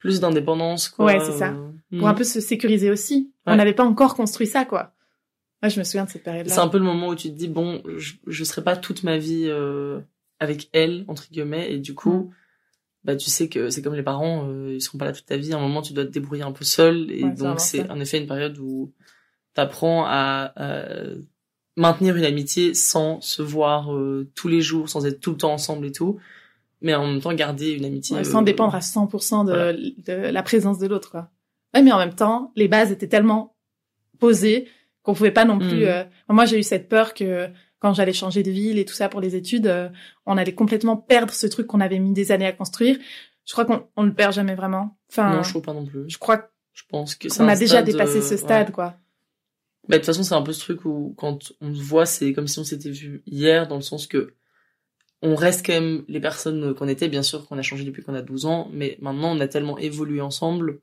plus 0.00 0.18
d'indépendance, 0.18 0.88
quoi. 0.88 1.04
Ouais, 1.04 1.20
c'est 1.20 1.38
ça. 1.38 1.50
euh, 1.52 1.98
pour 1.98 2.08
un 2.08 2.14
peu 2.14 2.24
se 2.24 2.40
sécuriser 2.40 2.90
aussi. 2.90 3.30
On 3.46 3.54
n'avait 3.54 3.72
pas 3.72 3.84
encore 3.84 4.16
construit 4.16 4.48
ça 4.48 4.64
quoi. 4.64 4.92
Moi, 5.62 5.68
je 5.68 5.78
me 5.78 5.84
souviens 5.84 6.04
de 6.04 6.10
cette 6.10 6.24
période-là. 6.24 6.52
C'est 6.52 6.60
un 6.60 6.68
peu 6.68 6.78
le 6.78 6.84
moment 6.84 7.08
où 7.08 7.14
tu 7.14 7.28
te 7.28 7.34
dis 7.36 7.48
bon, 7.48 7.82
je, 7.96 8.14
je 8.26 8.44
serai 8.44 8.62
pas 8.64 8.76
toute 8.76 9.02
ma 9.04 9.16
vie 9.18 9.44
euh, 9.46 10.00
avec 10.40 10.68
elle 10.72 11.04
entre 11.08 11.28
guillemets, 11.30 11.72
et 11.72 11.78
du 11.78 11.94
coup, 11.94 12.12
Mm. 12.12 12.30
bah 13.04 13.16
tu 13.16 13.30
sais 13.30 13.48
que 13.48 13.70
c'est 13.70 13.80
comme 13.82 13.94
les 13.94 14.02
parents, 14.02 14.48
euh, 14.48 14.74
ils 14.74 14.80
seront 14.80 14.98
pas 14.98 15.04
là 15.06 15.12
toute 15.12 15.26
ta 15.26 15.36
vie. 15.36 15.52
À 15.52 15.58
un 15.58 15.60
moment, 15.60 15.82
tu 15.82 15.92
dois 15.92 16.04
te 16.04 16.10
débrouiller 16.10 16.42
un 16.42 16.52
peu 16.52 16.64
seul, 16.64 17.10
et 17.10 17.22
Ouais, 17.24 17.30
donc 17.30 17.60
c'est 17.60 17.88
en 17.90 18.00
effet 18.00 18.18
une 18.18 18.26
période 18.26 18.58
où 18.58 18.92
t'apprends 19.54 20.04
à, 20.06 20.52
à 20.56 20.84
maintenir 21.76 22.16
une 22.16 22.24
amitié 22.24 22.74
sans 22.74 23.20
se 23.20 23.40
voir 23.42 23.94
euh, 23.94 24.28
tous 24.34 24.48
les 24.48 24.60
jours, 24.60 24.88
sans 24.88 25.06
être 25.06 25.20
tout 25.20 25.30
le 25.30 25.36
temps 25.36 25.52
ensemble 25.52 25.86
et 25.86 25.92
tout, 25.92 26.18
mais 26.80 26.94
en 26.94 27.06
même 27.06 27.20
temps 27.20 27.32
garder 27.34 27.70
une 27.70 27.84
amitié 27.84 28.16
Ouais, 28.16 28.22
euh, 28.22 28.30
sans 28.30 28.42
dépendre 28.42 28.74
à 28.74 28.80
100% 28.80 29.44
de, 29.46 29.52
voilà. 29.52 29.72
de 29.72 30.32
la 30.32 30.42
présence 30.42 30.78
de 30.78 30.86
l'autre, 30.86 31.10
quoi. 31.10 31.30
Ouais, 31.74 31.82
mais 31.82 31.92
en 31.92 31.98
même 31.98 32.14
temps, 32.14 32.52
les 32.56 32.68
bases 32.68 32.90
étaient 32.92 33.08
tellement 33.08 33.54
posées 34.18 34.68
qu'on 35.02 35.14
pouvait 35.14 35.30
pas 35.32 35.44
non 35.44 35.58
plus. 35.58 35.80
Mhm. 35.82 35.88
euh, 35.88 36.04
Moi, 36.28 36.44
j'ai 36.44 36.58
eu 36.58 36.62
cette 36.62 36.88
peur 36.88 37.14
que 37.14 37.48
quand 37.78 37.92
j'allais 37.94 38.12
changer 38.12 38.42
de 38.42 38.50
ville 38.50 38.78
et 38.78 38.84
tout 38.84 38.94
ça 38.94 39.08
pour 39.08 39.20
les 39.20 39.34
études, 39.34 39.66
euh, 39.66 39.88
on 40.26 40.36
allait 40.38 40.54
complètement 40.54 40.96
perdre 40.96 41.32
ce 41.32 41.46
truc 41.48 41.66
qu'on 41.66 41.80
avait 41.80 41.98
mis 41.98 42.12
des 42.12 42.30
années 42.30 42.46
à 42.46 42.52
construire. 42.52 42.96
Je 43.44 43.52
crois 43.52 43.64
qu'on 43.64 43.88
on 43.96 44.04
le 44.04 44.14
perd 44.14 44.32
jamais 44.32 44.54
vraiment. 44.54 44.96
Enfin, 45.10 45.34
Non, 45.34 45.42
je 45.42 45.50
trouve 45.50 45.62
pas 45.62 45.72
non 45.74 45.84
plus. 45.84 46.04
je 46.08 46.16
crois 46.18 46.48
Je 46.72 46.82
pense 46.88 47.16
que 47.16 47.26
un 47.42 47.48
a 47.48 47.56
déjà 47.56 47.76
stade, 47.82 47.86
dépassé 47.86 48.18
euh, 48.18 48.22
ce 48.22 48.36
stade, 48.36 48.68
ouais. 48.68 48.72
quoi. 48.72 48.94
Bah, 49.88 49.96
de 49.96 49.98
toute 49.98 50.06
façon, 50.06 50.22
c'est 50.22 50.34
un 50.36 50.42
peu 50.42 50.52
ce 50.52 50.60
truc 50.60 50.84
où, 50.84 51.12
quand 51.18 51.52
on 51.60 51.74
se 51.74 51.82
voit, 51.82 52.06
c'est 52.06 52.32
comme 52.32 52.46
si 52.46 52.60
on 52.60 52.64
s'était 52.64 52.90
vu 52.90 53.22
hier, 53.26 53.66
dans 53.66 53.74
le 53.74 53.82
sens 53.82 54.06
que 54.06 54.34
on 55.22 55.34
reste 55.34 55.66
quand 55.66 55.72
même 55.72 56.04
les 56.08 56.20
personnes 56.20 56.74
qu'on 56.74 56.86
était, 56.88 57.08
bien 57.08 57.22
sûr 57.22 57.46
qu'on 57.46 57.58
a 57.58 57.62
changé 57.62 57.84
depuis 57.84 58.02
qu'on 58.02 58.14
a 58.14 58.22
12 58.22 58.46
ans, 58.46 58.68
mais 58.72 58.96
maintenant 59.00 59.36
on 59.36 59.40
a 59.40 59.46
tellement 59.48 59.78
évolué 59.78 60.20
ensemble 60.20 60.80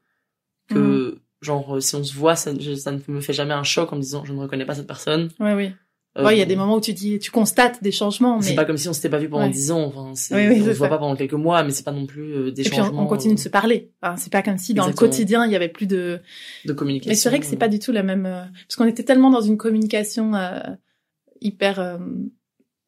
que, 0.67 1.19
genre, 1.41 1.75
euh, 1.77 1.79
si 1.79 1.95
on 1.95 2.03
se 2.03 2.13
voit, 2.13 2.35
ça, 2.35 2.51
je- 2.59 2.75
ça 2.75 2.91
ne 2.91 2.99
me 3.07 3.21
fait 3.21 3.33
jamais 3.33 3.53
un 3.53 3.63
choc 3.63 3.91
en 3.93 3.95
me 3.95 4.01
disant 4.01 4.23
je 4.25 4.33
ne 4.33 4.39
reconnais 4.39 4.65
pas 4.65 4.75
cette 4.75 4.87
personne. 4.87 5.29
Ouais, 5.39 5.53
oui. 5.53 5.71
Euh, 6.17 6.25
Ouais, 6.25 6.35
il 6.35 6.39
y 6.39 6.41
a 6.41 6.45
des 6.45 6.55
moments 6.55 6.75
où 6.77 6.81
tu 6.81 6.91
dis, 6.91 7.19
tu 7.19 7.29
constates 7.29 7.83
des 7.83 7.91
changements, 7.91 8.41
C'est 8.41 8.49
mais 8.49 8.55
pas 8.55 8.65
comme 8.65 8.77
si 8.77 8.89
on 8.89 8.93
s'était 8.93 9.09
pas 9.09 9.19
vu 9.19 9.29
pendant 9.29 9.45
Ouais. 9.45 9.51
10 9.51 9.71
ans, 9.71 9.83
enfin, 9.83 10.11
c'est, 10.15 10.33
Oui, 10.35 10.47
oui, 10.49 10.61
on 10.61 10.65
c'est 10.65 10.73
se 10.73 10.77
voit 10.79 10.87
ça. 10.87 10.95
pas 10.95 10.97
pendant 10.97 11.15
quelques 11.15 11.33
mois, 11.33 11.63
mais 11.63 11.69
c'est 11.71 11.85
pas 11.85 11.91
non 11.91 12.07
plus 12.07 12.33
euh, 12.33 12.51
des 12.51 12.65
et 12.65 12.69
puis 12.69 12.79
on, 12.79 12.83
changements 12.85 13.03
on 13.03 13.07
continue 13.07 13.35
de 13.35 13.39
se 13.39 13.47
parler. 13.47 13.91
Enfin, 14.01 14.17
c'est 14.17 14.31
pas 14.31 14.41
comme 14.41 14.57
si 14.57 14.73
dans 14.73 14.83
Exactement. 14.83 15.05
le 15.07 15.11
quotidien 15.11 15.45
il 15.45 15.51
y 15.51 15.55
avait 15.55 15.69
plus 15.69 15.85
de 15.85 16.19
de 16.65 16.73
communication. 16.73 17.11
Mais 17.11 17.15
c'est 17.15 17.29
vrai 17.29 17.39
que 17.39 17.45
c'est 17.45 17.57
pas 17.57 17.67
du 17.69 17.77
tout 17.77 17.91
la 17.91 18.01
même 18.03 18.25
euh, 18.25 18.41
parce 18.67 18.75
qu'on 18.75 18.87
était 18.87 19.03
tellement 19.03 19.29
dans 19.29 19.41
une 19.41 19.55
communication 19.57 20.33
euh, 20.33 20.59
hyper 21.41 21.79
euh, 21.79 21.97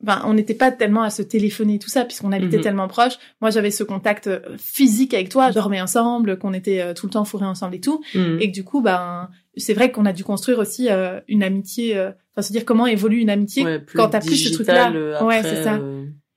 ben 0.04 0.22
on 0.26 0.34
n'était 0.34 0.54
pas 0.56 0.72
tellement 0.72 1.04
à 1.04 1.10
se 1.10 1.22
téléphoner 1.22 1.78
tout 1.80 1.90
ça 1.90 2.06
puisqu'on 2.06 2.32
habitait 2.32 2.58
Mhm. 2.58 2.64
tellement 2.64 2.88
proche. 2.88 3.14
Moi 3.42 3.50
j'avais 3.52 3.72
ce 3.72 3.84
contact 3.84 4.28
euh, 4.28 4.40
physique 4.58 5.14
avec 5.14 5.30
toi, 5.30 5.50
je 5.50 5.54
dormais 5.56 5.80
ensemble, 5.82 6.38
qu'on 6.40 6.54
était 6.54 6.82
euh, 6.82 6.94
tout 6.94 7.06
le 7.06 7.12
temps 7.12 7.26
fourrés 7.26 7.46
ensemble 7.46 7.76
et 7.76 7.80
tout 7.82 8.02
Mhm. 8.16 8.38
et 8.42 8.48
que 8.50 8.54
du 8.54 8.64
coup 8.64 8.82
ben 8.82 9.30
c'est 9.58 9.74
vrai 9.74 9.92
qu'on 9.92 10.06
a 10.06 10.14
dû 10.14 10.24
construire 10.24 10.60
aussi 10.60 10.90
euh, 10.90 11.20
une 11.28 11.44
amitié 11.44 11.96
euh, 11.98 12.12
enfin 12.32 12.42
se 12.42 12.52
dire 12.52 12.66
comment 12.66 12.88
évolue 12.88 13.20
une 13.20 13.30
amitié 13.30 13.64
Ouais, 13.64 13.80
plus 13.80 13.98
quand 13.98 14.10
t'as 14.10 14.22
plus 14.22 14.36
ce 14.38 14.54
truc-là. 14.54 14.92
euh, 14.92 15.24
Ouais, 15.24 15.44
c'est 15.44 15.64
ça. 15.64 15.80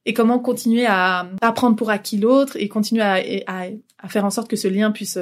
et 0.06 0.12
comment 0.12 0.38
continuer 0.38 0.84
à, 0.86 1.30
à 1.40 1.52
prendre 1.52 1.76
pour 1.76 1.90
acquis 1.90 2.18
l'autre 2.18 2.56
et 2.58 2.68
continuer 2.68 3.02
à, 3.02 3.22
à, 3.46 3.66
à 3.98 4.08
faire 4.08 4.24
en 4.24 4.30
sorte 4.30 4.48
que 4.50 4.56
ce 4.56 4.68
lien 4.68 4.90
puisse 4.90 5.18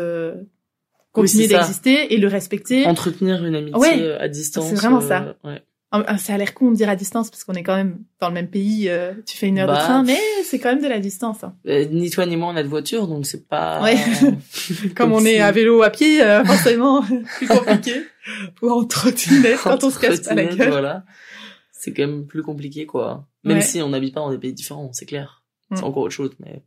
continuer 1.12 1.46
d'exister 1.46 2.14
et 2.14 2.16
le 2.18 2.26
respecter. 2.28 2.86
entretenir 2.86 3.44
une 3.44 3.54
amitié 3.54 3.78
Ouais, 3.78 4.16
à 4.18 4.28
distance. 4.28 4.68
c'est 4.68 4.74
vraiment 4.74 5.00
ça. 5.02 5.36
ouais. 5.44 5.62
Ah, 5.94 6.16
Ça 6.18 6.34
a 6.34 6.38
l'air 6.38 6.54
con 6.54 6.70
de 6.70 6.76
dire 6.76 6.88
à 6.88 6.96
distance 6.96 7.30
parce 7.30 7.44
qu'on 7.44 7.52
est 7.52 7.62
quand 7.62 7.76
même 7.76 7.98
dans 8.20 8.28
le 8.28 8.34
même 8.34 8.48
pays. 8.48 8.88
euh, 8.88 9.12
tu 9.26 9.36
fais 9.36 9.48
une 9.48 9.58
heure 9.58 9.66
Bah, 9.66 9.74
de 9.74 9.78
train, 9.80 10.02
mais 10.02 10.18
c'est 10.44 10.58
quand 10.58 10.70
même 10.70 10.82
de 10.82 10.88
la 10.88 10.98
distance. 10.98 11.44
hein. 11.44 11.54
Euh, 11.66 11.84
ni 11.90 12.08
toi 12.10 12.24
ni 12.26 12.36
moi 12.36 12.48
on 12.52 12.56
a 12.56 12.62
de 12.62 12.68
voiture, 12.68 13.06
donc 13.08 13.26
c'est 13.26 13.46
pas. 13.46 13.82
Ouais. 13.82 13.96
Comme 14.96 15.12
on 15.12 15.24
est 15.24 15.40
à 15.40 15.52
vélo 15.52 15.80
ou 15.80 15.82
à 15.82 15.90
pied, 15.90 16.22
euh, 16.22 16.44
forcément, 16.44 17.02
plus 17.36 17.46
compliqué. 17.46 18.02
Ou 18.62 18.70
en 18.70 18.84
trottinette 18.84 19.58
quand 19.62 19.82
on 19.84 19.90
se 19.90 19.98
casse 19.98 20.20
pas 20.20 20.34
la 20.34 20.46
gueule. 20.46 20.68
Voilà. 20.70 21.04
C'est 21.72 21.92
quand 21.92 22.06
même 22.06 22.26
plus 22.26 22.42
compliqué, 22.42 22.86
quoi. 22.86 23.26
Même 23.44 23.56
Ouais. 23.58 23.62
si 23.62 23.82
on 23.82 23.88
n'habite 23.88 24.14
pas 24.14 24.20
dans 24.20 24.30
des 24.30 24.38
pays 24.38 24.52
différents, 24.52 24.90
c'est 24.92 25.06
clair. 25.06 25.42
C'est 25.74 25.82
Mm. 25.82 25.84
encore 25.86 26.04
autre 26.04 26.14
chose, 26.14 26.30
mais. 26.38 26.62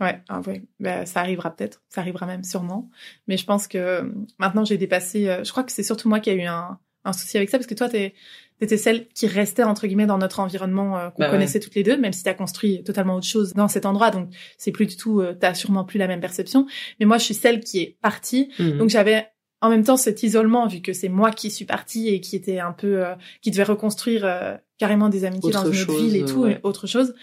Ouais, 0.00 0.20
ah 0.30 0.40
ouais. 0.46 0.62
Bah, 0.78 1.04
ça 1.04 1.20
arrivera 1.20 1.50
peut-être, 1.50 1.82
ça 1.90 2.00
arrivera 2.00 2.24
même 2.26 2.44
sûrement. 2.44 2.88
Mais 3.28 3.36
je 3.36 3.44
pense 3.44 3.66
que 3.68 3.76
euh, 3.76 4.02
maintenant 4.38 4.64
j'ai 4.64 4.78
dépassé. 4.78 5.28
euh, 5.28 5.44
je 5.44 5.50
crois 5.50 5.64
que 5.64 5.72
c'est 5.72 5.82
surtout 5.82 6.08
moi 6.08 6.20
qui 6.20 6.30
a 6.30 6.34
eu 6.34 6.42
un, 6.44 6.78
un 7.04 7.12
souci 7.12 7.36
avec 7.36 7.48
ça 7.50 7.58
parce 7.58 7.66
que 7.66 7.74
toi 7.74 7.88
t'es 7.88 8.14
t'étais 8.58 8.76
celle 8.76 9.08
qui 9.08 9.26
restait 9.26 9.62
entre 9.62 9.86
guillemets 9.86 10.06
dans 10.06 10.18
notre 10.18 10.40
environnement 10.40 10.98
euh, 10.98 11.08
qu'on 11.10 11.20
Bah 11.22 11.26
ouais. 11.26 11.30
connaissait 11.32 11.60
toutes 11.60 11.74
les 11.74 11.82
deux, 11.82 11.96
même 11.96 12.12
si 12.12 12.22
t'as 12.22 12.34
construit 12.34 12.82
totalement 12.84 13.14
autre 13.16 13.26
chose 13.26 13.54
dans 13.54 13.68
cet 13.68 13.86
endroit. 13.86 14.10
Donc 14.10 14.28
c'est 14.58 14.70
plus 14.70 14.84
du 14.86 14.96
tout, 14.96 15.20
euh, 15.20 15.32
t'as 15.38 15.54
sûrement 15.54 15.84
plus 15.84 15.98
la 15.98 16.06
même 16.06 16.20
perception. 16.20 16.66
Mais 16.98 17.06
moi 17.06 17.16
je 17.18 17.24
suis 17.24 17.34
celle 17.34 17.60
qui 17.60 17.80
est 17.80 17.96
partie 18.02 18.50
Mhm. 18.58 18.78
donc 18.78 18.90
j'avais 18.90 19.26
en 19.62 19.68
même 19.70 19.84
temps 19.84 19.96
cet 19.98 20.22
isolement 20.22 20.66
vu 20.66 20.80
que 20.82 20.92
c'est 20.94 21.08
moi 21.10 21.30
qui 21.30 21.50
suis 21.50 21.64
partie 21.66 22.08
et 22.08 22.20
qui 22.20 22.34
était 22.36 22.58
un 22.60 22.72
peu 22.72 23.04
euh, 23.06 23.14
qui 23.42 23.50
devait 23.50 23.62
reconstruire 23.62 24.24
euh, 24.24 24.56
carrément 24.78 25.08
des 25.10 25.24
amitiés 25.24 25.48
Autre 25.50 25.64
dans 25.64 25.70
une 25.72 25.78
autre 25.82 25.92
chose, 25.92 26.02
ville 26.02 26.16
et 26.16 26.24
tout 26.24 26.40
ouais. 26.44 26.52
et 26.52 26.58
autre 26.62 26.86
chose. 26.86 27.14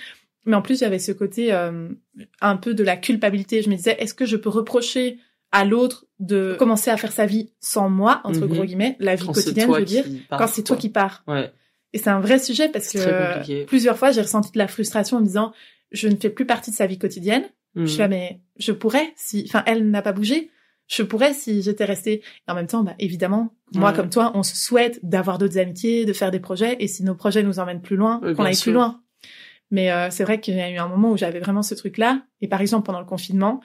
Mais 0.46 0.56
en 0.56 0.62
plus 0.62 0.80
j'avais 0.80 1.00
ce 1.00 1.12
côté 1.12 1.52
euh, 1.54 1.90
un 2.42 2.56
peu 2.58 2.74
de 2.74 2.84
la 2.84 2.96
culpabilité. 2.98 3.62
Je 3.62 3.70
me 3.70 3.76
disais 3.76 3.96
est-ce 4.00 4.14
que 4.14 4.26
je 4.26 4.38
peux 4.38 4.50
reprocher 4.50 5.18
à 5.52 5.66
l'autre 5.66 6.06
de 6.20 6.56
commencer 6.60 6.90
à 6.92 6.98
faire 6.98 7.12
sa 7.12 7.26
vie 7.26 7.52
sans 7.60 7.90
moi 7.90 8.22
entre 8.24 8.42
Mhm. 8.42 8.48
gros 8.48 8.66
guillemets 8.66 8.96
la 9.00 9.16
vie 9.16 9.26
Quand 9.26 9.34
quotidienne 9.34 9.72
je 9.74 9.80
veux 9.80 9.86
dire 9.86 10.06
quand 10.30 10.48
c'est 10.48 10.64
toi 10.64 10.76
qui 10.78 10.90
pars. 10.90 11.24
Ouais. 11.28 11.52
Et 11.94 12.00
c'est 12.00 12.10
un 12.10 12.20
vrai 12.20 12.38
sujet 12.40 12.70
parce 12.70 12.92
que 12.92 13.64
plusieurs 13.66 13.98
fois 13.98 14.12
j'ai 14.12 14.22
ressenti 14.22 14.52
de 14.52 14.58
la 14.58 14.68
frustration 14.68 15.18
en 15.18 15.20
me 15.22 15.26
disant 15.26 15.54
je 15.92 16.08
ne 16.10 16.16
fais 16.18 16.30
plus 16.30 16.46
partie 16.46 16.72
de 16.72 16.76
sa 16.76 16.86
vie 16.86 16.98
quotidienne. 16.98 17.44
Mhm. 17.76 17.86
Je 17.86 17.92
suis 17.92 18.00
là, 18.00 18.08
mais 18.08 18.42
je 18.58 18.72
pourrais 18.74 19.14
si, 19.16 19.46
enfin, 19.48 19.64
elle 19.66 19.90
n'a 19.90 20.02
pas 20.02 20.12
bougé. 20.12 20.50
Je 20.88 21.04
pourrais 21.04 21.34
si 21.34 21.62
j'étais 21.62 21.86
restée. 21.86 22.22
Et 22.48 22.52
en 22.52 22.56
même 22.56 22.68
temps, 22.68 22.84
bah, 22.84 22.96
évidemment, 23.00 23.54
moi 23.76 23.92
Ouais. 23.92 23.96
comme 23.96 24.10
toi, 24.10 24.32
on 24.36 24.44
se 24.44 24.56
souhaite 24.56 25.00
d'avoir 25.04 25.38
d'autres 25.38 25.58
amitiés, 25.60 26.04
de 26.06 26.14
faire 26.14 26.32
des 26.32 26.40
projets. 26.40 26.76
Et 26.80 26.88
si 26.88 27.04
nos 27.04 27.14
projets 27.16 27.44
nous 27.44 27.60
emmènent 27.60 27.82
plus 27.82 27.96
loin, 27.98 28.20
Oui, 28.24 28.34
qu'on 28.36 28.44
aille 28.46 28.56
sûr. 28.56 28.64
plus 28.64 28.74
loin. 28.74 29.02
Mais 29.70 29.92
euh, 29.92 30.10
c'est 30.12 30.24
vrai 30.24 30.40
qu'il 30.40 30.56
y 30.56 30.62
a 30.62 30.70
eu 30.72 30.78
un 30.78 30.88
moment 30.88 31.12
où 31.12 31.18
j'avais 31.18 31.40
vraiment 31.40 31.62
ce 31.62 31.76
truc-là. 31.76 32.22
Et 32.42 32.48
par 32.48 32.62
exemple, 32.62 32.86
pendant 32.86 33.00
le 33.02 33.06
confinement, 33.06 33.60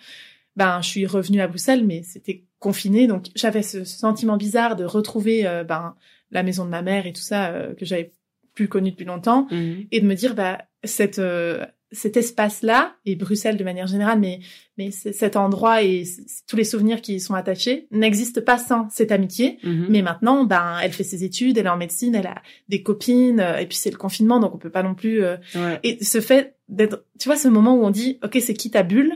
ben, 0.57 0.81
je 0.83 0.89
suis 0.89 1.07
revenue 1.07 1.41
à 1.41 1.49
Bruxelles, 1.49 1.85
mais 1.87 2.03
c'était 2.03 2.45
confiné. 2.59 3.07
Donc, 3.07 3.27
j'avais 3.35 3.63
ce 3.63 3.85
sentiment 3.85 4.37
bizarre 4.37 4.77
de 4.77 4.85
retrouver 4.85 5.47
euh, 5.47 5.65
ben, 5.65 5.95
la 6.31 6.43
maison 6.43 6.65
de 6.65 6.71
ma 6.71 6.83
mère 6.83 7.07
et 7.07 7.13
tout 7.13 7.23
ça 7.23 7.49
euh, 7.51 7.75
que 7.75 7.85
j'avais 7.85 8.13
plus 8.55 8.69
connu 8.69 8.91
depuis 8.91 9.05
longtemps 9.07 9.47
Mhm. 9.51 9.87
et 9.91 10.01
de 10.01 10.07
me 10.07 10.15
dire 10.15 10.35
bah 10.35 10.59
cette 10.85 11.19
euh, 11.19 11.65
cet 11.91 12.17
espace 12.19 12.63
là 12.63 12.95
et 13.07 13.17
Bruxelles 13.17 13.57
de 13.57 13.65
manière 13.65 13.87
générale 13.87 14.19
mais 14.21 14.41
mais 14.79 14.91
cet 14.91 15.37
endroit 15.37 15.83
et 15.83 16.05
tous 16.49 16.57
les 16.57 16.65
souvenirs 16.65 17.01
qui 17.03 17.15
y 17.15 17.21
sont 17.21 17.33
attachés 17.35 17.87
n'existent 17.91 18.41
pas 18.43 18.59
sans 18.59 18.89
cette 18.91 19.11
amitié 19.13 19.59
Mhm. 19.65 19.87
mais 19.89 20.03
maintenant 20.03 20.45
ben 20.45 20.79
elle 20.83 20.93
fait 20.93 21.05
ses 21.05 21.25
études 21.25 21.57
elle 21.59 21.65
est 21.67 21.71
en 21.71 21.77
médecine 21.79 22.15
elle 22.15 22.27
a 22.27 22.43
des 22.69 22.83
copines 22.83 23.41
et 23.59 23.67
puis 23.67 23.77
c'est 23.79 23.91
le 23.91 23.97
confinement 23.97 24.39
donc 24.41 24.55
on 24.55 24.59
peut 24.59 24.71
pas 24.71 24.83
non 24.83 24.95
plus 24.95 25.23
euh, 25.23 25.37
Ouais. 25.55 25.81
et 25.83 26.03
ce 26.05 26.21
fait 26.21 26.57
d'être 26.69 27.05
tu 27.19 27.29
vois 27.31 27.37
ce 27.37 27.49
moment 27.49 27.75
où 27.75 27.85
on 27.85 27.91
dit 27.91 28.19
ok 28.23 28.37
c'est 28.41 28.55
qui 28.55 28.71
ta 28.71 28.83
bulle 28.83 29.15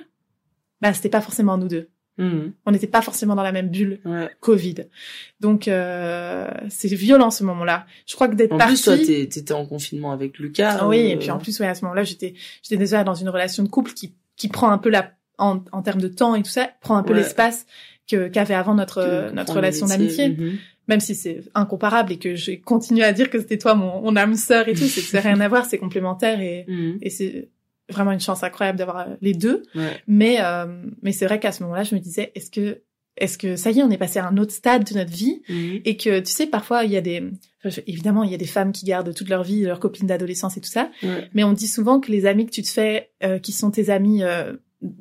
bah 0.80 0.92
c'était 0.92 1.09
pas 1.09 1.21
forcément 1.21 1.56
nous 1.59 1.68
deux 1.68 1.88
Mhm. 2.18 2.52
on 2.64 2.71
n'était 2.71 2.87
pas 2.87 3.02
forcément 3.02 3.35
dans 3.35 3.42
la 3.42 3.52
même 3.52 3.68
bulle 3.68 4.00
Ouais. 4.06 4.30
Covid 4.40 4.76
donc 5.40 5.68
euh, 5.68 6.49
c'est 6.71 6.88
violent 6.88 7.30
ce 7.30 7.45
moment 7.45 7.64
là 7.64 7.85
je 8.06 8.14
crois 8.14 8.26
que 8.28 8.35
d'être 8.35 8.52
En 8.52 8.59
partie 8.59 8.75
plus, 8.75 8.83
toi, 8.85 8.97
t'étais 8.97 9.52
en 9.52 9.66
confinement 9.66 10.12
avec 10.12 10.38
Lucas. 10.38 10.78
ah 10.80 10.88
oui, 10.88 10.99
euh, 10.99 11.09
et 11.11 11.16
puis 11.18 11.30
en 11.30 11.37
plus, 11.38 11.61
ouais, 11.61 11.66
à 11.66 11.75
ce 11.75 11.83
moment-là, 11.85 12.04
j'étais, 12.04 12.33
j'étais 12.62 12.78
déjà 12.78 13.04
dans 13.04 13.14
une 13.14 13.28
relation 13.28 13.62
de 13.64 13.68
couple 13.68 13.92
qui, 13.92 14.14
qui 14.37 14.49
prend 14.49 14.71
un 14.71 14.78
peu 14.78 14.88
la, 14.88 15.12
en, 15.38 15.61
en 15.73 15.83
termes 15.83 16.00
de 16.00 16.09
temps 16.09 16.35
et 16.35 16.42
tout 16.42 16.49
ça, 16.50 16.71
prend 16.80 16.97
un 16.97 17.02
peu 17.02 17.12
Ouais. 17.12 17.18
l'espace 17.21 17.66
que, 18.11 18.28
qu'avait 18.28 18.54
avant 18.54 18.75
notre, 18.75 19.02
que- 19.02 19.06
euh, 19.06 19.30
notre 19.33 19.54
relation 19.54 19.87
d'amitié. 19.87 20.30
Mhm. 20.30 20.56
Même 20.88 21.00
si 21.00 21.14
c'est 21.16 21.42
incomparable 21.54 22.12
et 22.12 22.18
que 22.18 22.35
j'ai 22.37 22.61
continué 22.61 23.02
à 23.04 23.12
dire 23.12 23.28
que 23.28 23.38
c'était 23.40 23.59
toi 23.59 23.75
mon, 23.75 24.00
mon 24.02 24.16
âme 24.16 24.37
sœur 24.37 24.68
et 24.68 24.73
tout, 24.73 24.85
c'est 24.85 25.00
que 25.02 25.06
c'est 25.09 25.18
rien 25.21 25.40
à 25.40 25.49
voir, 25.49 25.66
c'est 25.66 25.78
complémentaire 25.78 26.40
et, 26.40 26.64
Mhm. 26.68 26.99
et 27.02 27.11
c'est 27.11 27.50
vraiment 27.90 28.12
une 28.12 28.21
chance 28.21 28.43
incroyable 28.43 28.78
d'avoir 28.78 28.99
euh, 28.99 29.14
les 29.21 29.35
deux. 29.35 29.62
Ouais. 29.75 30.00
Mais, 30.07 30.37
euh, 30.40 30.66
mais 31.02 31.12
c'est 31.12 31.26
vrai 31.26 31.38
qu'à 31.40 31.52
ce 31.52 31.62
moment-là, 31.62 31.83
je 31.85 31.95
me 31.95 32.00
disais, 32.00 32.33
est-ce 32.35 32.50
que, 32.50 32.83
est-ce 33.16 33.38
que 33.38 33.57
ça 33.57 33.71
y 33.71 33.78
est, 33.81 33.83
on 33.83 33.90
est 33.90 33.97
passé 33.99 34.19
à 34.19 34.26
un 34.26 34.37
autre 34.37 34.52
stade 34.52 34.85
de 34.85 34.95
notre 34.99 35.12
vie 35.12 35.43
Mhm. 35.49 35.81
et 35.85 35.97
que 35.97 36.21
tu 36.21 36.31
sais 36.31 36.47
parfois 36.47 36.85
il 36.85 36.90
y 36.90 36.97
a 36.97 37.00
des 37.00 37.23
évidemment 37.87 38.23
il 38.25 38.31
y 38.31 38.35
a 38.35 38.38
des 38.38 38.45
femmes 38.47 38.73
qui 38.73 38.85
gardent 38.85 39.14
toute 39.14 39.28
leur 39.31 39.43
vie 39.43 39.62
leurs 39.62 39.81
copines 39.81 40.07
d'adolescence 40.07 40.57
et 40.57 40.61
tout 40.61 40.69
ça 40.69 40.90
mais 41.33 41.43
on 41.43 41.52
dit 41.52 41.66
souvent 41.66 41.99
que 41.99 42.12
les 42.12 42.26
amis 42.26 42.45
que 42.47 42.50
tu 42.52 42.62
te 42.62 42.69
fais 42.69 43.11
euh, 43.25 43.38
qui 43.38 43.52
sont 43.52 43.71
tes 43.71 43.88
amis 43.90 44.23
euh, 44.23 44.52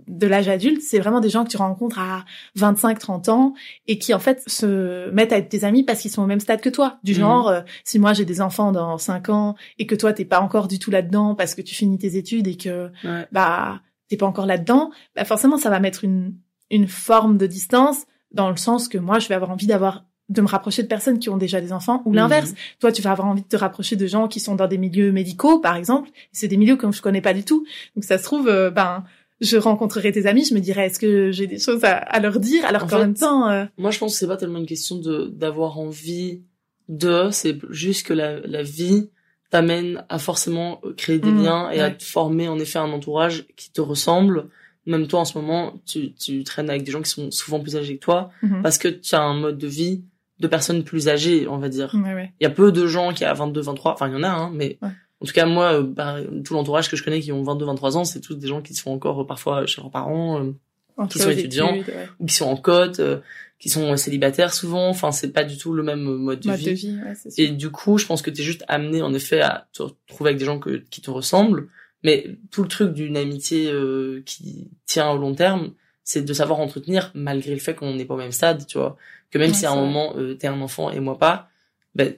de 0.08 0.27
l'âge 0.27 0.48
adulte 0.48 0.82
c'est 0.82 1.00
vraiment 1.00 1.20
des 1.20 1.30
gens 1.30 1.44
que 1.44 1.50
tu 1.50 1.58
rencontres 1.58 2.00
à 2.00 2.25
25 2.56 3.00
30 3.00 3.30
ans 3.30 3.54
et 3.88 3.98
qui 4.00 4.13
en 4.13 4.20
fait 4.20 4.44
se 4.48 5.10
mettent 5.12 5.32
à 5.34 5.38
être 5.38 5.50
tes 5.50 5.63
amis 5.63 5.84
parce 5.84 6.00
qu'ils 6.01 6.12
sont 6.12 6.24
au 6.24 6.27
même 6.27 6.39
stade 6.39 6.62
que 6.62 6.70
toi 6.70 6.98
du 7.04 7.13
Mhm. 7.13 7.18
genre 7.20 7.48
euh, 7.50 7.62
si 7.84 8.00
moi 8.00 8.13
j'ai 8.13 8.25
des 8.25 8.42
enfants 8.42 8.72
dans 8.72 8.98
5 8.98 9.30
ans 9.30 9.56
et 9.80 9.86
que 9.88 9.96
toi 9.96 10.13
t'es 10.13 10.25
pas 10.25 10.39
encore 10.42 10.68
du 10.68 10.80
tout 10.80 10.92
là-dedans 10.92 11.36
parce 11.36 11.56
que 11.56 11.62
tu 11.62 11.75
finis 11.75 11.98
tes 11.98 12.18
études 12.18 12.48
et 12.48 12.58
que 12.58 12.92
Ouais. 13.04 13.27
bah 13.32 13.82
t'es 14.10 14.18
pas 14.18 14.25
encore 14.27 14.46
là-dedans, 14.46 14.92
bah 15.15 15.25
forcément 15.25 15.58
ça 15.58 15.70
va 15.70 15.80
mettre 15.80 16.04
une 16.04 16.34
une 16.72 16.88
forme 16.88 17.38
de 17.38 17.46
distance 17.48 18.06
dans 18.32 18.50
le 18.50 18.58
sens 18.58 18.88
que 18.88 18.98
moi 18.98 19.20
je 19.20 19.27
vais 19.27 19.36
avoir 19.36 19.51
envie 19.51 19.68
d'avoir 19.68 20.04
de 20.30 20.42
me 20.42 20.48
rapprocher 20.48 20.82
de 20.82 20.88
personnes 20.88 21.20
qui 21.20 21.30
ont 21.30 21.38
déjà 21.38 21.62
des 21.62 21.72
enfants 21.72 22.01
ou 22.06 22.12
l'inverse. 22.12 22.50
Mhm. 22.51 22.56
Toi 22.80 22.92
tu 22.92 23.01
vas 23.04 23.12
avoir 23.12 23.27
envie 23.27 23.44
de 23.44 23.48
te 23.48 23.56
rapprocher 23.56 23.96
de 23.96 24.08
gens 24.08 24.27
qui 24.27 24.39
sont 24.39 24.56
dans 24.56 24.65
des 24.68 24.80
milieux 24.80 25.12
médicaux 25.12 25.60
par 25.60 25.75
exemple, 25.75 26.10
c'est 26.32 26.48
des 26.48 26.58
milieux 26.58 26.75
que 26.77 26.92
je 26.92 27.01
connais 27.04 27.22
pas 27.22 27.36
du 27.36 27.44
tout. 27.44 27.63
Donc 27.96 28.04
ça 28.04 28.18
se 28.18 28.24
trouve 28.24 28.48
euh, 28.48 28.72
ben 28.72 29.04
je 29.42 29.58
rencontrerai 29.58 30.12
tes 30.12 30.25
amis, 30.27 30.46
je 30.46 30.54
me 30.54 30.60
dirais 30.60 30.88
est-ce 30.88 31.00
que 31.00 31.32
j'ai 31.32 31.48
des 31.48 31.60
choses 31.60 31.84
à, 31.84 31.96
à 31.98 32.20
leur 32.20 32.39
dire? 32.39 32.65
Alors 32.65 32.84
En 32.84 32.88
qu'en 32.88 33.00
même 33.00 33.13
temps 33.13 33.50
euh, 33.50 33.65
Moi, 33.77 33.92
je 33.92 34.00
pense 34.00 34.13
que 34.13 34.20
c'est 34.20 34.27
pas 34.27 34.38
tellement 34.38 34.60
une 34.60 34.65
question 34.65 34.98
de 34.98 35.27
d'avoir 35.27 35.77
envie 35.80 36.44
de, 36.88 37.30
c'est 37.32 37.58
juste 37.70 38.06
que 38.08 38.13
la, 38.13 38.39
la 38.42 38.63
vie 38.63 39.10
t'amène 39.50 40.04
à 40.10 40.20
forcément 40.20 40.82
créer 40.98 41.20
des 41.20 41.32
Mhm, 41.32 41.44
liens 41.44 41.70
et 41.72 41.80
à 41.80 41.92
te 41.92 42.04
former 42.04 42.48
en 42.48 42.60
effet 42.60 42.80
un 42.80 42.92
entourage 42.92 43.46
qui 43.56 43.72
te 43.72 43.82
ressemble. 43.82 44.48
Même 44.86 45.08
toi, 45.08 45.22
en 45.22 45.25
ce 45.25 45.38
moment, 45.38 45.74
tu, 45.86 46.13
tu 46.13 46.44
traînes 46.44 46.70
avec 46.70 46.84
des 46.84 46.92
gens 46.92 47.01
qui 47.01 47.10
sont 47.10 47.32
souvent 47.32 47.60
plus 47.60 47.75
âgés 47.75 47.96
que 47.98 48.04
toi 48.04 48.30
mhm. 48.44 48.62
parce 48.62 48.77
que 48.77 48.88
tu 48.88 49.15
as 49.15 49.22
un 49.22 49.34
mode 49.34 49.58
de 49.58 49.68
vie 49.68 50.04
de 50.39 50.48
personnes 50.48 50.84
plus 50.84 51.08
âgées, 51.08 51.48
on 51.48 51.58
va 51.58 51.70
dire. 51.70 51.96
ouais, 51.96 52.13
ouais. 52.13 52.34
Il 52.39 52.44
y 52.44 52.48
a 52.48 52.50
peu 52.50 52.72
de 52.72 52.86
gens 52.88 53.13
qui 53.13 53.24
a 53.24 53.34
22, 53.34 53.62
23, 53.62 53.94
enfin 53.94 54.08
il 54.10 54.13
y 54.13 54.15
en 54.18 54.24
a, 54.24 54.30
hein, 54.30 54.51
mais. 54.54 54.77
En 55.22 55.25
tout 55.25 55.34
cas 55.34 55.45
moi, 55.45 55.74
euh, 55.79 55.84
bah, 55.84 56.17
tout 56.43 56.53
l'entourage 56.53 56.89
que 56.89 56.95
je 56.95 57.03
connais 57.03 57.22
qui 57.22 57.31
ont 57.31 57.43
22, 57.43 57.65
23 57.65 57.98
ans, 57.98 58.03
c'est 58.03 58.22
tous 58.22 58.36
des 58.36 58.48
gens 58.48 58.62
qui 58.62 58.74
sont 58.74 58.91
encore 58.91 59.22
euh, 59.22 59.27
parfois 59.27 59.65
chez 59.65 59.81
leurs 59.81 59.91
parents, 59.91 60.41
euh, 60.43 60.51
Entre 60.98 61.17
sont 61.19 61.29
étudiants. 61.29 61.74
études, 61.74 61.93
ouais. 61.93 62.07
ou 62.19 62.25
qui 62.25 62.34
sont 62.36 62.45
en 62.45 62.57
côte, 62.57 63.00
euh, 63.00 63.19
qui 63.60 63.69
sont 63.69 63.93
euh, 63.93 63.95
célibataires 63.95 64.53
souvent. 64.53 64.89
Enfin, 64.89 65.12
c'est 65.12 65.31
pas 65.31 65.43
du 65.45 65.57
tout 65.57 65.74
le 65.74 65.84
même 65.84 66.01
mode 66.01 66.41
de 66.41 66.48
Mode 66.50 66.60
vie. 66.60 66.65
de 66.65 66.72
vie, 66.72 66.98
ouais, 67.03 67.13
c'est 67.15 67.31
sûr. 67.31 67.43
Et 67.43 67.48
du 67.50 67.69
coup, 67.72 67.98
je 67.98 68.05
pense 68.05 68.22
que 68.22 68.29
t'es 68.29 68.43
juste 68.43 68.63
amené 68.67 69.01
en 69.01 69.13
effet 69.13 69.41
à 69.41 69.67
te 69.74 69.84
retrouver 69.84 70.29
avec 70.31 70.39
des 70.39 70.45
gens 70.45 70.60
que, 70.60 70.84
qui 70.89 71.01
te 71.01 71.10
ressemblent. 71.10 71.69
Mais 72.03 72.38
tout 72.51 72.62
le 72.62 72.67
truc 72.67 72.93
d'une 72.93 73.17
amitié 73.17 73.67
euh, 73.72 74.22
qui 74.25 74.69
tient 74.86 75.10
au 75.10 75.17
long 75.17 75.34
terme, 75.34 75.72
c'est 76.03 76.22
de 76.22 76.34
savoir 76.34 76.60
entretenir 76.60 77.10
malgré 77.15 77.51
le 77.53 77.60
fait 77.60 77.74
qu'on 77.74 77.95
n'est 77.95 78.05
pas 78.05 78.13
au 78.13 78.17
même 78.17 78.31
stade, 78.34 78.67
tu 78.67 78.77
vois. 78.77 78.95
Que 79.31 79.39
même 79.39 79.50
Ouais, 79.50 79.55
si 79.55 79.65
à 79.65 79.72
un 79.72 79.75
vrai. 79.75 79.86
moment 79.86 80.13
euh, 80.17 80.36
t'es 80.36 80.45
un 80.48 80.62
enfant 80.62 80.91
et 80.91 81.00
moi 81.00 81.17
pas, 81.17 81.50
ben, 81.95 82.13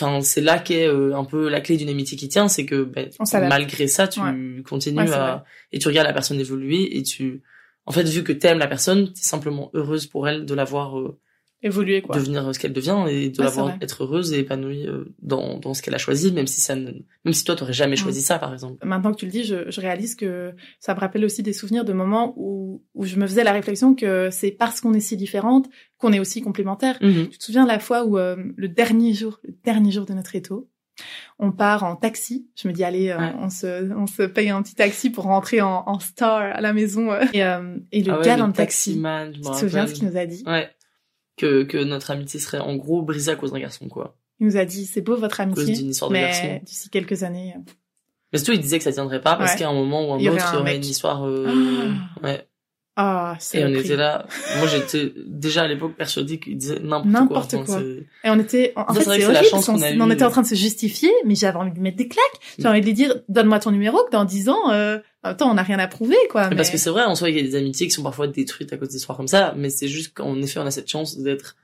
enfin 0.00 0.20
c'est 0.22 0.40
là 0.40 0.58
qu'est 0.58 0.86
euh, 0.86 1.14
un 1.16 1.24
peu 1.24 1.48
la 1.48 1.60
clé 1.60 1.76
d'une 1.76 1.88
amitié 1.88 2.16
qui 2.16 2.28
tient, 2.28 2.48
c'est 2.48 2.64
que 2.66 2.84
ben, 2.84 3.08
s'adapte. 3.24 3.48
malgré 3.50 3.86
ça, 3.88 4.08
tu 4.08 4.20
Ouais. 4.20 4.62
continues 4.64 4.98
Ouais, 4.98 5.12
à 5.12 5.44
et 5.72 5.78
tu 5.78 5.88
regardes 5.88 6.06
la 6.06 6.12
personne 6.14 6.40
évoluer 6.40 6.96
et 6.96 7.02
tu, 7.02 7.42
en 7.86 7.92
fait, 7.92 8.04
vu 8.04 8.22
que 8.24 8.32
t'aimes 8.32 8.58
la 8.58 8.66
personne, 8.68 9.12
t'es 9.12 9.22
simplement 9.22 9.70
heureuse 9.74 10.06
pour 10.06 10.28
elle 10.28 10.46
de 10.46 10.54
l'avoir 10.54 10.98
euh, 10.98 11.18
Évoluer 11.62 12.00
quoi. 12.00 12.16
devenir 12.16 12.48
euh, 12.48 12.52
ce 12.54 12.58
qu'elle 12.58 12.72
devient 12.72 13.04
et 13.08 13.28
de 13.28 13.38
Ouais, 13.38 13.44
la 13.44 13.50
c'est 13.50 13.54
voir 13.54 13.66
vrai. 13.66 13.78
être 13.82 14.04
heureuse 14.04 14.32
et 14.32 14.38
épanouie 14.38 14.86
euh, 14.86 15.04
dans, 15.20 15.58
dans 15.58 15.74
ce 15.74 15.82
qu'elle 15.82 15.94
a 15.94 15.98
choisi, 15.98 16.32
même 16.32 16.46
si 16.46 16.60
ça 16.60 16.74
ne... 16.74 16.92
même 17.24 17.34
si 17.34 17.44
toi 17.44 17.54
t'aurais 17.54 17.72
jamais 17.74 17.96
choisi 17.96 18.22
ça, 18.22 18.38
par 18.38 18.52
exemple. 18.52 18.78
maintenant 18.86 19.12
que 19.12 19.18
tu 19.18 19.26
le 19.26 19.30
dis, 19.32 19.44
je, 19.44 19.70
je 19.70 19.80
réalise 19.80 20.14
que 20.14 20.54
ça 20.78 20.94
me 20.94 21.00
rappelle 21.00 21.24
aussi 21.24 21.42
des 21.42 21.52
souvenirs 21.52 21.84
de 21.84 21.92
moments 21.92 22.32
où, 22.36 22.82
où 22.94 23.04
je 23.04 23.16
me 23.16 23.26
faisais 23.26 23.44
la 23.44 23.52
réflexion 23.52 23.94
que 23.94 24.30
c'est 24.30 24.50
parce 24.52 24.80
qu'on 24.80 24.94
est 24.94 25.00
si 25.00 25.16
différentes 25.16 25.68
qu'on 25.98 26.12
est 26.14 26.20
aussi 26.20 26.40
complémentaires. 26.40 26.96
Mhm. 27.02 27.28
Tu 27.28 27.36
te 27.38 27.44
souviens 27.44 27.66
la 27.66 27.78
fois 27.78 28.04
où 28.04 28.16
euh, 28.16 28.36
le 28.56 28.68
dernier 28.68 29.12
jour, 29.12 29.38
le 29.44 29.54
dernier 29.62 29.90
jour 29.92 30.06
de 30.06 30.14
notre 30.14 30.34
étau, 30.36 30.70
on 31.38 31.52
part 31.52 31.84
en 31.84 31.96
taxi. 31.96 32.48
Je 32.56 32.68
me 32.68 32.72
dis 32.72 32.84
allez, 32.84 33.08
euh, 33.10 33.18
Ouais. 33.18 33.32
on 33.38 33.48
se 33.50 33.92
on 33.94 34.06
se 34.06 34.22
paye 34.22 34.50
un 34.50 34.62
petit 34.62 34.74
taxi 34.74 35.08
pour 35.10 35.24
rentrer 35.24 35.60
en, 35.62 35.82
en 35.86 35.98
star 35.98 36.36
à 36.42 36.60
la 36.60 36.72
maison. 36.72 37.10
euh. 37.12 37.24
Et, 37.32 37.44
euh, 37.44 37.76
et 37.92 38.02
le 38.02 38.12
Ah 38.12 38.18
ouais, 38.18 38.24
gars 38.24 38.36
dans 38.36 38.46
le 38.46 38.52
taxi, 38.52 38.94
je 39.02 39.30
tu 39.32 39.40
te 39.40 39.56
souviens 39.56 39.86
ce 39.86 39.94
qu'il 39.94 40.08
nous 40.08 40.16
a 40.16 40.26
dit? 40.26 40.42
Ouais. 40.46 40.68
Que, 41.40 41.62
que 41.62 41.78
notre 41.78 42.10
amitié 42.10 42.38
serait 42.38 42.58
en 42.58 42.76
gros 42.76 43.00
brisée 43.02 43.30
à 43.32 43.36
cause 43.36 43.52
d'un 43.52 43.60
garçon, 43.60 43.88
quoi. 43.88 44.14
Il 44.40 44.46
nous 44.46 44.56
a 44.58 44.64
dit 44.66 44.84
c'est 44.84 45.00
beau 45.00 45.16
votre 45.16 45.40
À 45.40 45.46
cause 45.46 45.58
amitié, 45.60 45.74
d'une 45.76 45.90
histoire 45.90 46.10
de 46.10 46.16
garçon. 46.16 46.60
d'ici 46.62 46.90
quelques 46.90 47.22
années. 47.22 47.54
euh, 47.56 47.60
Mais 48.32 48.38
surtout, 48.38 48.52
il 48.52 48.60
disait 48.60 48.76
que 48.78 48.84
ça 48.84 48.92
tiendrait 48.92 49.22
pas 49.22 49.36
parce 49.36 49.52
Ouais. 49.52 49.58
qu'à 49.60 49.68
un 49.70 49.72
moment 49.72 50.06
ou 50.08 50.12
un 50.14 50.18
Il 50.18 50.28
autre, 50.28 50.44
il 50.52 50.56
y 50.56 50.60
aurait 50.60 50.76
une 50.76 50.84
histoire, 50.84 51.24
euh, 51.26 51.46
Ah. 51.48 52.26
ouais. 52.26 52.46
Ah, 53.02 53.38
Et 53.54 53.64
on 53.64 53.68
était 53.68 53.96
là. 53.96 54.26
Moi, 54.58 54.66
j'étais 54.66 55.12
déjà 55.26 55.62
à 55.62 55.68
l'époque 55.68 55.94
persuadé 55.96 56.38
qu'il 56.38 56.56
disait 56.58 56.78
n'importe 56.80 57.52
quoi. 57.64 57.76
Enfin, 57.76 57.82
Et 58.24 58.30
on 58.30 58.38
était, 58.38 58.72
en 58.76 58.92
fait, 58.92 59.02
c'est 59.02 59.24
horrible, 59.24 59.44
chance 59.44 59.50
parce 59.50 59.66
qu'on 59.66 59.82
a 59.82 59.92
qu'on 59.92 60.00
on 60.00 60.10
était 60.10 60.24
en 60.24 60.30
train 60.30 60.42
de 60.42 60.46
se 60.46 60.54
justifier, 60.54 61.10
mais 61.24 61.34
j'avais 61.34 61.56
envie 61.56 61.72
de 61.72 61.80
mettre 61.80 61.96
des 61.96 62.08
claques. 62.08 62.24
Mm. 62.58 62.66
envie 62.66 62.80
de 62.80 62.86
lui 62.86 62.92
dire, 62.94 63.14
donne-moi 63.28 63.58
ton 63.60 63.70
numéro, 63.70 63.98
que 64.04 64.10
dans 64.12 64.24
10 64.24 64.48
ans, 64.50 64.70
euh, 64.70 64.98
attends, 65.22 65.50
on 65.50 65.54
n'a 65.54 65.62
rien 65.62 65.78
à 65.78 65.86
prouver, 65.88 66.16
quoi. 66.30 66.48
Mais 66.50 66.56
Parce 66.56 66.70
que 66.70 66.78
c'est 66.78 66.90
vrai, 66.90 67.04
en 67.04 67.14
soi, 67.14 67.30
il 67.30 67.36
y 67.36 67.40
a 67.40 67.42
des 67.42 67.56
amitiés 67.56 67.86
qui 67.86 67.92
sont 67.92 68.02
parfois 68.02 68.26
détruites 68.26 68.72
à 68.72 68.76
cause 68.76 68.88
d'histoires 68.88 69.16
comme 69.16 69.28
ça, 69.28 69.54
mais 69.56 69.70
c'est 69.70 69.88
juste 69.88 70.14
qu'en 70.14 70.36
effet, 70.42 70.60
on 70.60 70.66
a 70.66 70.70
cette 70.70 70.88
chance 70.90 71.18
d'être 71.18 71.56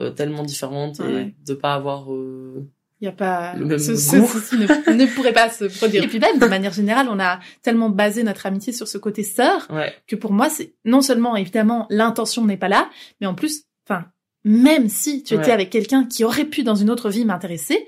euh, 0.00 0.10
tellement 0.10 0.42
différentes 0.44 1.00
Ouais. 1.00 1.22
et 1.22 1.34
de 1.46 1.54
pas 1.54 1.74
avoir, 1.74 2.12
euh, 2.12 2.66
il 3.00 3.04
y 3.04 3.08
a 3.08 3.12
pas 3.12 3.54
Le 3.56 3.64
même 3.64 3.78
ce, 3.78 3.94
ce 3.96 4.16
goût. 4.16 4.26
souci 4.26 4.56
ne, 4.56 4.92
ne 4.92 5.06
pourrait 5.14 5.32
pas 5.32 5.50
se 5.50 5.64
produire. 5.66 6.02
Et 6.04 6.08
puis 6.08 6.18
même 6.18 6.38
de 6.38 6.46
manière 6.46 6.72
générale, 6.72 7.08
on 7.10 7.20
a 7.20 7.38
tellement 7.62 7.90
basé 7.90 8.22
notre 8.24 8.46
amitié 8.46 8.72
sur 8.72 8.88
ce 8.88 8.98
côté 8.98 9.22
sœur 9.22 9.66
Ouais. 9.70 9.94
que 10.06 10.16
pour 10.16 10.32
moi, 10.32 10.48
c'est 10.50 10.74
non 10.84 11.00
seulement 11.00 11.36
évidemment 11.36 11.86
l'intention 11.90 12.44
n'est 12.44 12.56
pas 12.56 12.68
là, 12.68 12.90
mais 13.20 13.26
en 13.26 13.34
plus, 13.34 13.62
enfin, 13.88 14.06
même 14.44 14.88
si 14.88 15.22
tu 15.22 15.34
étais 15.34 15.52
avec 15.52 15.70
quelqu'un 15.70 16.04
qui 16.06 16.24
aurait 16.24 16.44
pu 16.44 16.62
dans 16.62 16.74
une 16.74 16.90
autre 16.90 17.10
vie 17.10 17.24
m'intéresser, 17.24 17.86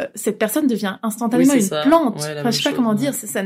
euh, 0.00 0.06
cette 0.14 0.38
personne 0.38 0.66
devient 0.66 0.96
instantanément 1.02 1.52
Oui, 1.52 1.58
une 1.60 1.64
ça. 1.66 1.82
plante. 1.82 2.16
Ouais, 2.16 2.38
enfin, 2.40 2.50
je 2.50 2.56
sais 2.56 2.62
pas 2.62 2.70
chose, 2.70 2.76
comment 2.76 2.90
ouais. 2.90 2.96
dire, 2.96 3.14
ça, 3.14 3.42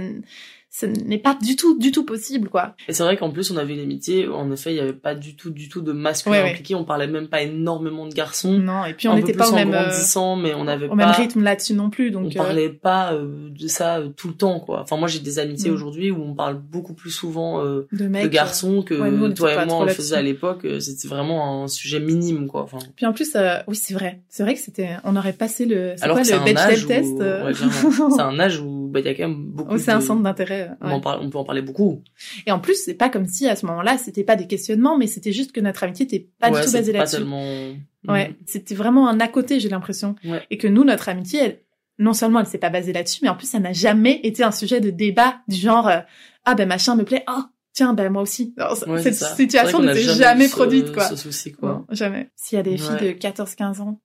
ce 0.76 0.86
n'est 0.86 1.18
pas 1.18 1.38
du 1.40 1.54
tout, 1.54 1.78
du 1.78 1.92
tout 1.92 2.04
possible, 2.04 2.48
quoi. 2.48 2.74
Et 2.88 2.92
c'est 2.92 3.04
vrai 3.04 3.16
qu'en 3.16 3.30
plus, 3.30 3.52
on 3.52 3.56
avait 3.56 3.74
une 3.74 3.80
amitié, 3.80 4.26
en 4.26 4.50
effet, 4.50 4.72
il 4.72 4.76
y 4.76 4.80
avait 4.80 4.92
pas 4.92 5.14
du 5.14 5.36
tout, 5.36 5.50
du 5.50 5.68
tout 5.68 5.80
de 5.82 5.92
masculin 5.92 6.34
Ouais, 6.34 6.42
ouais. 6.42 6.50
impliqué, 6.50 6.74
on 6.74 6.82
parlait 6.82 7.06
même 7.06 7.28
pas 7.28 7.42
énormément 7.42 8.08
de 8.08 8.12
garçons. 8.12 8.58
Non, 8.58 8.84
et 8.84 8.92
puis 8.92 9.06
on 9.06 9.14
n'était 9.14 9.34
pas 9.34 9.50
au 9.50 9.54
même, 9.54 9.72
euh, 9.72 9.84
grandissant, 9.86 10.34
mais 10.34 10.52
on 10.52 10.66
avait 10.66 10.86
au 10.86 10.90
pas, 10.90 10.96
même 10.96 11.10
rythme 11.10 11.44
là-dessus 11.44 11.74
non 11.74 11.90
plus, 11.90 12.08
on 12.16 12.22
donc. 12.22 12.32
euh, 12.34 12.38
parlait 12.38 12.70
pas 12.70 13.12
euh, 13.12 13.50
de 13.56 13.68
ça 13.68 13.98
euh, 13.98 14.08
tout 14.08 14.26
le 14.26 14.34
temps, 14.34 14.58
quoi. 14.58 14.80
Enfin, 14.80 14.96
moi, 14.96 15.06
j'ai 15.06 15.20
des 15.20 15.38
amitiés 15.38 15.70
Mm. 15.70 15.74
aujourd'hui 15.74 16.10
où 16.10 16.20
on 16.20 16.34
parle 16.34 16.58
beaucoup 16.58 16.94
plus 16.94 17.12
souvent 17.12 17.62
de 17.64 18.08
mecs. 18.08 18.28
garçons 18.32 18.82
que 18.82 18.94
ouais, 18.94 19.12
nous, 19.12 19.26
on 19.26 19.32
toi 19.32 19.52
et 19.52 19.66
moi 19.66 19.76
on 19.76 19.84
le 19.84 19.92
faisait 19.92 20.16
à 20.16 20.22
l'époque. 20.22 20.66
C'était 20.80 21.06
vraiment 21.06 21.62
un 21.62 21.68
sujet 21.68 22.00
minime, 22.00 22.48
quoi. 22.48 22.62
Enfin, 22.64 22.78
Puis 22.96 23.06
en 23.06 23.12
plus, 23.12 23.36
oui, 23.68 23.76
c'est 23.76 23.94
vrai. 23.94 24.22
C'est 24.28 24.42
vrai 24.42 24.54
que 24.54 24.60
c'était, 24.60 24.90
on 25.04 25.14
aurait 25.14 25.34
passé 25.34 25.66
le, 25.66 25.92
c'est 25.96 26.08
quoi 26.08 26.20
le 26.20 26.56
âge 26.58 26.84
où, 26.84 26.88
test. 26.88 27.12
ouais, 27.20 27.52
c'est 28.16 28.20
un 28.22 28.40
âge 28.40 28.58
où 28.58 28.73
bah, 28.94 29.00
il 29.00 29.06
y 29.06 29.08
a 29.08 29.14
quand 29.14 29.28
même 29.28 29.44
beaucoup 29.50 29.74
Oh, 29.74 29.78
c'est 29.78 29.90
un 29.92 30.00
centre 30.00 30.22
d'intérêt. 30.22 30.70
ouais. 30.80 31.00
parle, 31.02 31.20
on 31.22 31.28
peut 31.28 31.38
en 31.38 31.44
parler 31.44 31.60
beaucoup. 31.62 32.02
Et 32.46 32.52
en 32.52 32.58
plus, 32.60 32.74
c'est 32.82 32.94
pas 32.94 33.10
comme 33.10 33.26
si 33.26 33.46
à 33.48 33.56
ce 33.56 33.66
moment-là, 33.66 33.98
c'était 33.98 34.24
pas 34.24 34.36
des 34.36 34.46
questionnements, 34.46 34.96
mais 34.96 35.06
c'était 35.06 35.32
juste 35.32 35.52
que 35.52 35.60
notre 35.60 35.82
amitié 35.84 36.06
était 36.06 36.28
pas 36.38 36.50
ouais, 36.50 36.60
du 36.60 36.66
tout 36.66 36.72
basée 36.72 36.92
là-dessus. 36.92 37.16
tellement. 37.16 37.72
Ouais, 38.08 38.34
c'était 38.46 38.74
vraiment 38.74 39.08
un 39.08 39.20
à 39.20 39.28
côté, 39.28 39.60
j'ai 39.60 39.68
l'impression. 39.68 40.14
Ouais. 40.24 40.42
Et 40.50 40.56
que 40.58 40.68
nous, 40.68 40.84
notre 40.84 41.08
amitié, 41.08 41.40
elle, 41.40 41.58
non 41.98 42.12
seulement 42.12 42.40
elle 42.40 42.46
s'est 42.46 42.58
pas 42.58 42.70
basée 42.70 42.92
là-dessus, 42.92 43.20
mais 43.22 43.28
en 43.28 43.36
plus, 43.36 43.48
ça 43.48 43.58
n'a 43.60 43.72
jamais 43.72 44.20
été 44.22 44.42
un 44.42 44.50
sujet 44.52 44.80
de 44.80 44.90
débat 44.90 45.36
du 45.48 45.56
genre 45.56 45.88
euh, 45.88 46.00
ah 46.44 46.54
ben 46.54 46.68
machin 46.68 46.96
me 46.96 47.04
plaît, 47.04 47.22
ah 47.26 47.50
tiens 47.72 47.94
ben 47.94 48.10
moi 48.12 48.22
aussi. 48.22 48.52
Non, 48.58 48.66
Ouais, 48.92 49.02
cette 49.02 49.14
situation 49.14 49.78
ne 49.80 49.94
s'est 49.94 50.14
jamais 50.14 50.48
produite 50.48 50.92
quoi. 50.92 51.04
Ce 51.08 51.16
souci, 51.16 51.52
quoi. 51.52 51.68
Non, 51.68 51.86
jamais. 51.94 52.30
S'il 52.36 52.56
y 52.56 52.60
a 52.60 52.62
des 52.62 52.76
filles 52.76 52.90
Ouais. 53.00 53.14
de 53.14 53.18
14-15 53.18 53.80
ans 53.80 54.00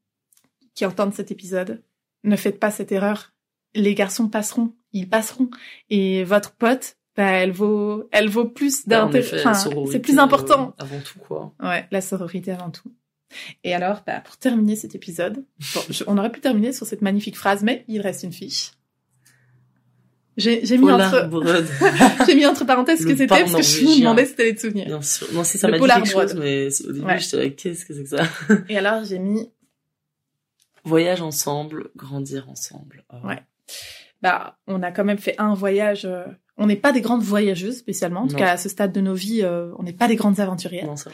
qui 0.76 0.86
entendent 0.86 1.14
cet 1.14 1.32
épisode, 1.32 1.84
ne 2.24 2.36
faites 2.36 2.60
pas 2.60 2.72
cette 2.72 2.92
erreur. 2.92 3.34
Les 3.76 3.94
garçons 3.96 4.28
passeront, 4.30 4.74
ils 4.94 5.08
passeront. 5.10 5.50
Et 5.90 6.24
votre 6.24 6.52
pote, 6.52 6.98
bah, 7.16 7.30
elle 7.32 7.52
vaut, 7.52 8.08
elle 8.12 8.30
vaut 8.30 8.46
plus 8.46 8.88
Bah, 8.88 9.02
d'intérêt. 9.06 9.40
Enfin, 9.46 9.54
c'est 9.92 10.00
plus 10.00 10.18
important. 10.20 10.74
euh, 10.80 10.84
avant 10.84 11.00
tout, 11.02 11.20
quoi. 11.20 11.54
Ouais, 11.62 11.88
la 11.92 12.02
sororité 12.02 12.52
avant 12.52 12.70
tout. 12.72 12.92
Et 13.64 13.76
alors, 13.76 14.02
bah, 14.08 14.22
pour 14.22 14.38
terminer 14.38 14.76
cet 14.76 14.96
épisode, 14.96 15.44
bon, 15.76 15.82
je- 15.90 16.04
on 16.08 16.18
aurait 16.18 16.32
pu 16.32 16.40
terminer 16.40 16.72
sur 16.74 16.86
cette 16.88 17.02
magnifique 17.02 17.38
phrase, 17.38 17.62
mais 17.64 17.86
il 17.88 18.02
reste 18.02 18.24
une 18.24 18.34
fiche. 18.34 18.72
J'ai 20.38 20.78
mis 20.78 20.90
entre, 20.90 21.30
mis 22.36 22.46
entre 22.46 22.64
parenthèses 22.66 23.02
ce 23.02 23.04
que 23.06 23.10
c'était 23.12 23.28
parce 23.28 23.54
que 23.54 23.62
je 23.62 23.84
me 23.86 24.00
demandais 24.00 24.26
si 24.26 24.36
t'allais 24.36 24.56
te 24.56 24.62
souvenir. 24.62 24.86
Bien 24.86 25.02
sûr. 25.02 25.28
Non, 25.34 25.44
si 25.44 25.58
ça 25.58 25.68
m'a 25.68 25.78
dit 25.78 25.86
quelque 25.86 26.08
chose, 26.08 26.34
mais 26.36 26.70
au 26.88 26.92
début, 26.94 27.06
Ouais. 27.06 27.20
j'étais 27.20 27.38
là, 27.38 27.50
qu'est-ce 27.50 27.84
que 27.86 27.94
c'est 27.94 28.04
que 28.04 28.10
ça? 28.10 28.24
Et 28.70 28.78
alors, 28.78 29.04
j'ai 29.04 29.20
mis 29.20 29.50
Voyage 30.86 31.22
ensemble, 31.22 31.90
grandir 31.98 32.50
ensemble. 32.50 33.04
Ah. 33.10 33.20
Ouais. 33.28 33.40
Bah, 34.22 34.58
on 34.68 34.82
a 34.84 34.92
quand 34.92 35.04
même 35.06 35.18
fait 35.18 35.36
un 35.38 35.54
voyage. 35.54 36.06
euh, 36.06 36.26
on 36.62 36.66
n'est 36.68 36.76
pas 36.76 36.92
des 36.92 37.00
grandes 37.00 37.22
voyageuses 37.24 37.78
spécialement. 37.78 38.22
En 38.22 38.28
tout 38.28 38.34
Non. 38.34 38.40
cas, 38.40 38.52
à 38.52 38.58
ce 38.58 38.68
stade 38.68 38.92
de 38.92 39.00
nos 39.00 39.14
vies, 39.14 39.44
euh, 39.44 39.72
on 39.80 39.84
n'est 39.84 39.94
pas 39.94 40.10
des 40.10 40.18
grandes 40.18 40.42
aventurières. 40.42 40.86
Non, 40.88 40.96
vrai. 40.96 41.12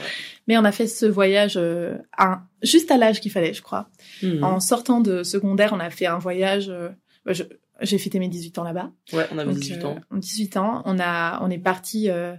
Mais 0.47 0.57
on 0.57 0.63
a 0.65 0.71
fait 0.71 0.87
ce 0.87 1.05
voyage 1.05 1.53
euh, 1.55 1.97
à, 2.17 2.41
juste 2.63 2.89
à 2.89 2.97
l'âge 2.97 3.19
qu'il 3.21 3.31
fallait, 3.31 3.53
je 3.53 3.61
crois. 3.61 3.87
Mhm. 4.23 4.43
En 4.43 4.59
sortant 4.59 5.01
de 5.01 5.21
secondaire, 5.21 5.71
on 5.73 5.79
a 5.79 5.89
fait 5.91 6.07
un 6.07 6.17
voyage. 6.17 6.69
euh, 6.69 6.89
bah, 7.25 7.33
je- 7.33 7.43
J'ai 7.81 7.97
fêté 7.99 8.17
mes 8.19 8.27
18 8.29 8.57
ans 8.57 8.63
là-bas. 8.63 8.89
Ouais, 9.13 9.27
on 9.31 9.37
avait 9.37 9.51
Donc, 9.51 9.59
18 9.59 9.83
euh, 9.83 9.87
ans. 9.87 9.99
18 10.13 10.57
ans. 10.57 10.81
On 10.85 10.97
a, 10.99 11.39
on 11.43 11.49
est 11.51 11.57
parti 11.59 12.09
euh, 12.09 12.33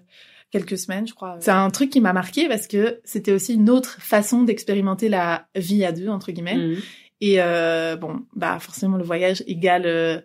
quelques 0.50 0.78
semaines, 0.78 1.06
je 1.06 1.12
crois. 1.14 1.36
C'est 1.40 1.50
un 1.52 1.68
truc 1.70 1.90
qui 1.90 2.00
m'a 2.00 2.12
marqué 2.14 2.48
parce 2.48 2.66
que 2.66 3.00
c'était 3.04 3.32
aussi 3.32 3.54
une 3.54 3.68
autre 3.70 4.00
façon 4.00 4.42
d'expérimenter 4.44 5.08
la 5.10 5.46
vie 5.54 5.84
à 5.84 5.92
deux 5.92 6.08
entre 6.08 6.32
guillemets. 6.32 6.56
Mhm. 6.56 6.76
Et 7.20 7.36
euh, 7.40 7.96
bon, 7.96 8.22
bah 8.34 8.58
forcément 8.58 8.96
le 8.96 9.04
voyage 9.04 9.44
égale 9.46 9.82
euh, 9.86 10.20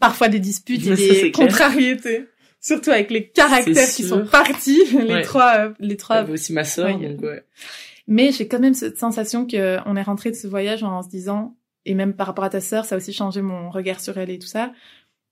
parfois 0.00 0.28
des 0.28 0.38
disputes 0.40 0.86
et 0.86 0.94
des 0.96 1.30
contrariétés, 1.32 2.26
surtout 2.60 2.90
avec 2.90 3.10
les 3.10 3.28
caractères 3.28 3.88
qui 3.88 4.02
sont 4.04 4.24
partis, 4.26 4.82
les 4.92 5.14
Ouais. 5.14 5.22
trois, 5.22 5.54
euh, 5.58 5.70
les 5.80 5.96
trois. 5.96 6.24
Aussi 6.28 6.52
ma 6.52 6.64
sœur, 6.64 6.86
Ouais. 6.98 7.08
donc 7.14 7.22
ouais. 7.22 7.44
Mais 8.06 8.32
j'ai 8.32 8.46
quand 8.48 8.58
même 8.60 8.74
cette 8.74 8.98
sensation 8.98 9.46
que 9.46 9.78
on 9.86 9.96
est 9.96 10.02
rentré 10.02 10.30
de 10.30 10.36
ce 10.36 10.46
voyage 10.46 10.82
en 10.82 11.02
se 11.02 11.08
disant, 11.08 11.56
et 11.86 11.94
même 11.94 12.14
par 12.14 12.26
rapport 12.26 12.44
à 12.44 12.50
ta 12.50 12.60
sœur, 12.60 12.84
ça 12.84 12.94
a 12.94 12.98
aussi 12.98 13.12
changé 13.12 13.40
mon 13.42 13.70
regard 13.70 14.00
sur 14.00 14.16
elle 14.18 14.30
et 14.30 14.38
tout 14.38 14.46
ça. 14.46 14.72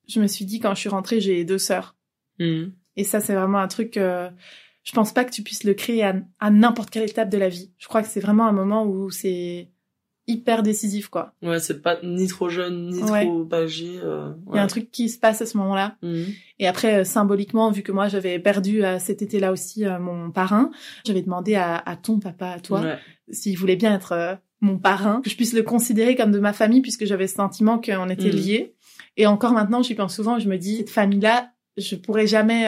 Je 0.09 0.21
me 0.21 0.27
suis 0.27 0.45
dit 0.45 0.59
quand 0.61 0.75
je 0.75 0.81
suis 0.81 0.89
rentrée, 0.89 1.21
j'ai 1.21 1.45
deux 1.45 1.59
sœurs. 1.59 1.97
Mhm. 2.39 2.73
Et 2.97 3.05
ça, 3.05 3.21
c'est 3.21 3.35
vraiment 3.35 3.59
un 3.59 3.69
truc. 3.69 3.97
euh, 3.97 4.29
je 4.85 4.93
pense 4.93 5.13
pas 5.13 5.25
que 5.25 5.31
tu 5.31 5.43
puisses 5.43 5.65
le 5.65 5.75
créer 5.75 6.03
à, 6.03 6.15
à 6.41 6.51
n'importe 6.51 6.91
quelle 6.91 7.09
étape 7.09 7.29
de 7.31 7.39
la 7.39 7.49
vie. 7.49 7.71
Je 7.79 7.87
crois 7.87 8.03
que 8.03 8.09
c'est 8.09 8.21
vraiment 8.21 8.47
un 8.49 8.53
moment 8.53 8.85
où 8.85 9.11
c'est 9.11 9.69
hyper 10.29 10.63
décisif, 10.63 11.09
quoi. 11.09 11.35
Ouais, 11.43 11.59
c'est 11.59 11.83
pas 11.83 11.99
ni 12.03 12.27
trop 12.29 12.49
jeune, 12.49 12.91
ni 12.91 13.03
Ouais. 13.03 13.25
trop 13.25 13.47
âgé. 13.53 13.99
Euh, 14.03 14.33
Il 14.51 14.57
y 14.57 14.59
a 14.59 14.63
un 14.63 14.67
truc 14.69 14.91
qui 14.91 15.09
se 15.09 15.19
passe 15.19 15.43
à 15.43 15.47
ce 15.47 15.57
moment-là. 15.59 15.97
Mhm. 16.03 16.27
Et 16.61 16.69
après, 16.69 17.01
euh, 17.01 17.05
symboliquement, 17.05 17.71
vu 17.71 17.83
que 17.83 17.91
moi, 17.93 18.09
j'avais 18.09 18.39
perdu 18.39 18.85
euh, 18.85 18.99
cet 19.01 19.21
été-là 19.23 19.51
aussi 19.53 19.85
euh, 19.85 19.99
mon 19.99 20.31
parrain, 20.31 20.71
j'avais 21.05 21.23
demandé 21.23 21.55
à, 21.57 21.77
à 21.77 21.97
ton 21.97 22.19
papa, 22.21 22.49
à 22.51 22.61
toi, 22.61 22.81
Ouais. 22.83 22.99
s'il 23.31 23.59
voulait 23.59 23.77
bien 23.77 23.95
être 23.95 24.39
mon 24.61 24.79
parrain, 24.79 25.21
que 25.23 25.29
je 25.31 25.35
puisse 25.37 25.55
le 25.55 25.63
considérer 25.65 26.15
comme 26.15 26.31
de 26.31 26.39
ma 26.39 26.53
famille, 26.53 26.83
puisque 26.83 27.05
j'avais 27.05 27.27
ce 27.27 27.35
sentiment 27.35 27.81
qu'on 27.81 28.09
était 28.09 28.27
Mhm. 28.31 28.37
liés. 28.37 28.75
Et 29.17 29.27
encore 29.27 29.53
maintenant, 29.53 29.83
j'y 29.83 29.95
pense 29.97 30.15
souvent, 30.15 30.39
je 30.39 30.49
me 30.49 30.57
dis, 30.57 30.77
cette 30.79 30.91
famille-là, 30.91 31.51
je 31.77 31.97
pourrais 31.97 32.27
jamais 32.29 32.67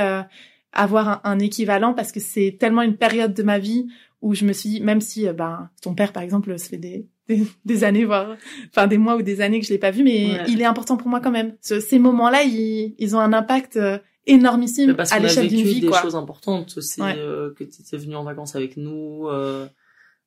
avoir 0.73 1.09
un, 1.09 1.21
un 1.25 1.39
équivalent 1.39 1.95
parce 1.95 2.11
que 2.11 2.19
c'est 2.21 2.57
tellement 2.59 2.83
une 2.83 2.97
période 2.97 3.33
de 3.33 3.43
ma 3.45 3.59
vie 3.61 3.87
où 4.23 4.35
je 4.35 4.45
me 4.45 4.53
suis 4.53 4.69
dit, 4.71 4.81
même 4.81 5.01
si, 5.01 5.29
ben, 5.29 5.71
ton 5.83 5.95
père, 5.95 6.13
par 6.13 6.23
exemple, 6.23 6.59
ça 6.59 6.69
fait 6.69 6.79
des, 6.79 7.07
des, 7.29 7.43
des 7.65 7.85
années, 7.85 8.05
voire, 8.05 8.37
enfin, 8.71 8.87
des 8.87 8.99
mois 8.99 9.17
ou 9.17 9.23
des 9.23 9.41
années 9.41 9.61
que 9.61 9.67
je 9.67 9.73
l'ai 9.73 9.79
pas 9.79 9.91
vu, 9.91 10.03
mais 10.05 10.33
Ouais. 10.33 10.45
il 10.49 10.61
est 10.61 10.65
important 10.67 10.97
pour 10.97 11.09
moi 11.09 11.21
quand 11.21 11.31
même. 11.31 11.57
Ce- 11.63 11.81
ces 11.81 11.99
moments-là, 11.99 12.43
ils, 12.43 12.95
ils 12.99 13.17
ont 13.17 13.21
un 13.21 13.33
impact 13.33 13.77
euh, 13.77 13.99
énormissime 14.27 14.89
Mais 14.91 14.95
parce 14.95 15.13
à 15.13 15.17
a 15.17 15.19
l'échelle 15.21 15.49
d'une 15.49 15.65
vie, 15.67 15.81
des 15.81 15.87
quoi. 15.89 16.01
choses 16.03 16.17
importantes 16.17 16.75
aussi, 16.77 17.01
Ouais. 17.03 17.15
euh, 17.17 17.53
que 17.55 17.65
tu 17.65 17.83
étais 17.83 17.97
venu 17.97 18.15
en 18.17 18.25
vacances 18.25 18.57
avec 18.57 18.77
nous, 18.77 19.27
euh, 19.29 19.67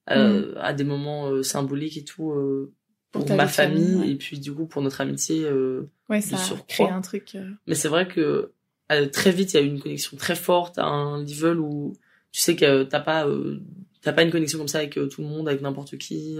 euh, 0.09 0.53
à 0.57 0.73
des 0.73 0.83
moments 0.83 1.27
euh, 1.29 1.43
symboliques 1.43 1.97
et 1.97 2.03
tout, 2.03 2.31
euh, 2.31 2.71
Pour 3.11 3.25
pour, 3.25 3.35
ma 3.35 3.47
famille, 3.47 3.83
famille, 3.83 3.99
ouais. 4.01 4.09
et 4.11 4.15
puis 4.15 4.39
du 4.39 4.53
coup 4.53 4.65
pour 4.65 4.81
notre 4.81 5.01
amitié. 5.01 5.43
euh, 5.43 5.89
Ouais, 6.09 6.21
ça 6.21 6.37
crée 6.67 6.85
un 6.89 7.01
truc. 7.01 7.35
Mais 7.67 7.75
c'est 7.75 7.89
vrai 7.89 8.07
que 8.07 8.51
euh, 8.91 9.07
très 9.09 9.31
vite, 9.31 9.53
il 9.53 9.57
y 9.57 9.59
a 9.59 9.63
eu 9.63 9.67
une 9.67 9.81
connexion 9.81 10.15
très 10.15 10.35
forte 10.35 10.77
à 10.79 10.85
un 10.85 11.21
level 11.23 11.59
où 11.59 11.93
tu 12.31 12.39
sais 12.41 12.55
que 12.55 12.83
t'as 12.83 13.01
pas, 13.01 13.27
euh, 13.27 13.59
t'as 14.01 14.13
pas 14.13 14.23
une 14.23 14.31
connexion 14.31 14.57
comme 14.59 14.67
ça 14.69 14.77
avec 14.77 14.93
tout 14.93 15.21
le 15.21 15.27
monde, 15.27 15.49
avec 15.49 15.61
n'importe 15.61 15.97
qui, 15.97 16.37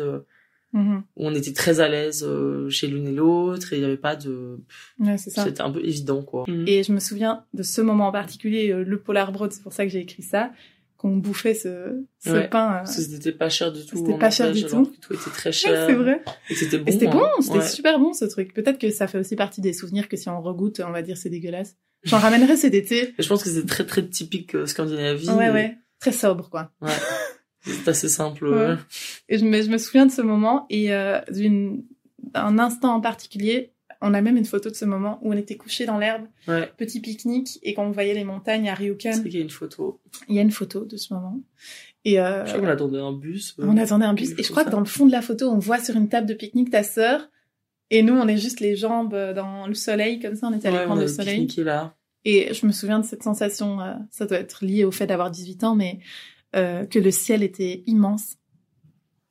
mhm. 0.74 1.04
où 1.16 1.28
on 1.28 1.34
était 1.36 1.54
très 1.54 1.80
à 1.80 1.88
l'aise 1.88 2.24
euh, 2.28 2.70
chez 2.70 2.88
l'une 2.88 3.08
et 3.08 3.12
l'autre, 3.12 3.74
et 3.74 3.78
il 3.78 3.82
y 3.82 3.86
avait 3.86 3.98
pas 3.98 4.16
de, 4.16 4.60
Ouais, 5.00 5.18
c'est 5.18 5.30
ça. 5.30 5.44
c'était 5.44 5.62
un 5.62 5.72
peu 5.72 5.84
évident 5.86 6.22
quoi. 6.24 6.46
Et 6.68 6.84
je 6.84 6.92
me 6.92 7.00
souviens 7.00 7.46
de 7.54 7.64
ce 7.64 7.82
moment 7.82 8.08
en 8.08 8.12
particulier, 8.12 8.72
euh, 8.72 8.84
le 8.84 9.00
Polar 9.00 9.32
Broad, 9.32 9.52
c'est 9.52 9.64
pour 9.64 9.74
ça 9.74 9.86
que 9.86 9.92
j'ai 9.92 10.00
écrit 10.00 10.24
ça, 10.24 10.52
qu'on 10.98 11.16
bouffait 11.18 11.54
ce, 11.54 12.04
ce 12.24 12.32
Ouais. 12.32 12.48
pain. 12.48 12.68
euh, 12.70 12.78
Parce 12.80 12.96
que 12.96 13.02
c'était 13.04 13.32
pas 13.32 13.50
cher 13.50 13.72
du 13.72 13.86
tout. 13.86 13.98
C'était 13.98 14.18
pas 14.18 14.32
cher 14.32 14.52
du 14.52 14.64
tout. 14.66 14.92
tout 15.00 15.14
était 15.14 15.30
très 15.30 15.50
Ouais, 15.50 15.54
cher. 15.54 15.86
c'est 15.88 15.94
vrai. 15.94 16.24
Et 16.50 16.56
c'était 16.56 16.80
bon. 16.80 16.86
Et 16.88 16.92
c'était 16.92 17.08
bon, 17.08 17.24
hein. 17.24 17.30
c'était 17.42 17.58
Ouais. 17.60 17.68
super 17.68 18.00
bon 18.00 18.14
ce 18.14 18.26
truc. 18.26 18.52
Peut-être 18.54 18.80
que 18.80 18.90
ça 18.90 19.06
fait 19.08 19.20
aussi 19.20 19.36
partie 19.36 19.62
des 19.62 19.74
souvenirs 19.74 20.10
que 20.10 20.18
si 20.18 20.28
on 20.28 20.42
regoute, 20.42 20.80
on 20.84 20.92
va 20.92 21.04
dire 21.04 21.16
c'est 21.16 21.30
dégueulasse. 21.30 21.76
J'en 22.04 22.18
ramènerai 22.18 22.58
cet 22.58 22.74
été. 22.74 23.10
Et 23.10 23.14
je 23.22 23.28
pense 23.28 23.44
que 23.44 23.50
c'est 23.50 23.66
très 23.68 23.86
très 23.86 24.08
typique 24.08 24.56
euh, 24.56 24.66
Scandinavie. 24.66 25.30
Ouais, 25.30 25.48
et 25.48 25.52
ouais. 25.52 25.78
Très 26.00 26.12
sobre, 26.12 26.50
quoi. 26.50 26.72
C'est 27.68 27.88
assez 27.90 28.10
simple. 28.10 28.48
Ouais. 28.48 28.76
Et 29.30 29.38
je 29.38 29.46
me, 29.46 29.62
je 29.62 29.70
me 29.70 29.78
souviens 29.78 30.06
de 30.06 30.12
ce 30.12 30.22
moment 30.22 30.66
et 30.70 30.94
euh, 30.94 31.20
d'un 31.32 32.60
instant 32.60 32.94
en 32.96 33.02
particulier, 33.02 33.72
on 34.02 34.14
a 34.14 34.22
même 34.22 34.38
une 34.38 34.46
photo 34.46 34.70
de 34.70 34.76
ce 34.76 34.86
moment 34.86 35.20
où 35.24 35.34
on 35.34 35.38
était 35.38 35.56
couchés 35.58 35.86
dans 35.86 35.98
l'herbe, 35.98 36.24
Ouais. 36.48 36.72
petit 36.78 37.00
pique-nique, 37.00 37.58
et 37.64 37.74
qu'on 37.74 37.90
voyait 37.92 38.14
les 38.14 38.24
montagnes 38.24 38.70
à 38.70 38.76
C'est 38.76 38.84
Ryukan. 38.84 39.12
vrai 39.12 39.22
qu'il 39.24 39.34
y 39.36 39.38
a 39.40 39.42
une 39.44 39.50
photo? 39.50 40.00
Il 40.30 40.36
y 40.36 40.40
a 40.40 40.42
une 40.44 40.52
photo 40.52 40.86
de 40.86 40.98
ce 40.98 41.14
moment. 41.14 41.40
Et 42.06 42.20
euh, 42.20 42.46
Je 42.46 42.52
crois 42.52 42.62
qu'on 42.62 42.68
attendait 42.72 43.00
un 43.00 43.12
bus. 43.14 43.56
euh, 43.60 43.66
On 43.68 43.76
attendait 43.78 44.06
un 44.06 44.14
bus. 44.14 44.34
Et 44.38 44.44
je 44.44 44.52
crois 44.52 44.64
que 44.66 44.70
dans 44.70 44.80
le 44.80 44.86
fond 44.86 45.06
de 45.08 45.12
la 45.12 45.22
photo, 45.22 45.50
on 45.50 45.58
voit 45.58 45.80
sur 45.80 45.96
une 45.96 46.10
table 46.10 46.28
de 46.28 46.34
pique-nique 46.36 46.70
ta 46.70 46.84
sœur. 46.84 47.28
Et 47.90 48.04
nous, 48.04 48.14
on 48.14 48.28
est 48.28 48.38
juste 48.38 48.60
les 48.60 48.76
jambes 48.76 49.14
euh, 49.16 49.34
dans 49.34 49.66
le 49.66 49.74
soleil, 49.74 50.20
comme 50.20 50.36
ça, 50.36 50.48
on 50.48 50.54
était 50.54 50.64
ça. 50.64 50.68
allés 50.70 50.78
Ouais, 50.78 50.86
prendre 50.86 51.00
on 51.00 51.04
le 51.04 51.08
soleil. 51.08 51.48
là. 51.58 51.96
Et 52.24 52.54
je 52.54 52.66
me 52.68 52.72
souviens 52.74 53.00
de 53.00 53.06
cette 53.06 53.24
sensation, 53.24 53.80
ça 54.12 54.26
doit 54.26 54.38
être 54.40 54.66
lié 54.66 54.84
au 54.84 54.92
fait 54.92 55.08
d'avoir 55.08 55.32
18 55.32 55.64
ans, 55.64 55.76
mais 55.76 56.00
euh, 56.58 56.86
que 56.86 57.00
le 57.00 57.12
ciel 57.12 57.44
était 57.44 57.84
immense. 57.86 58.36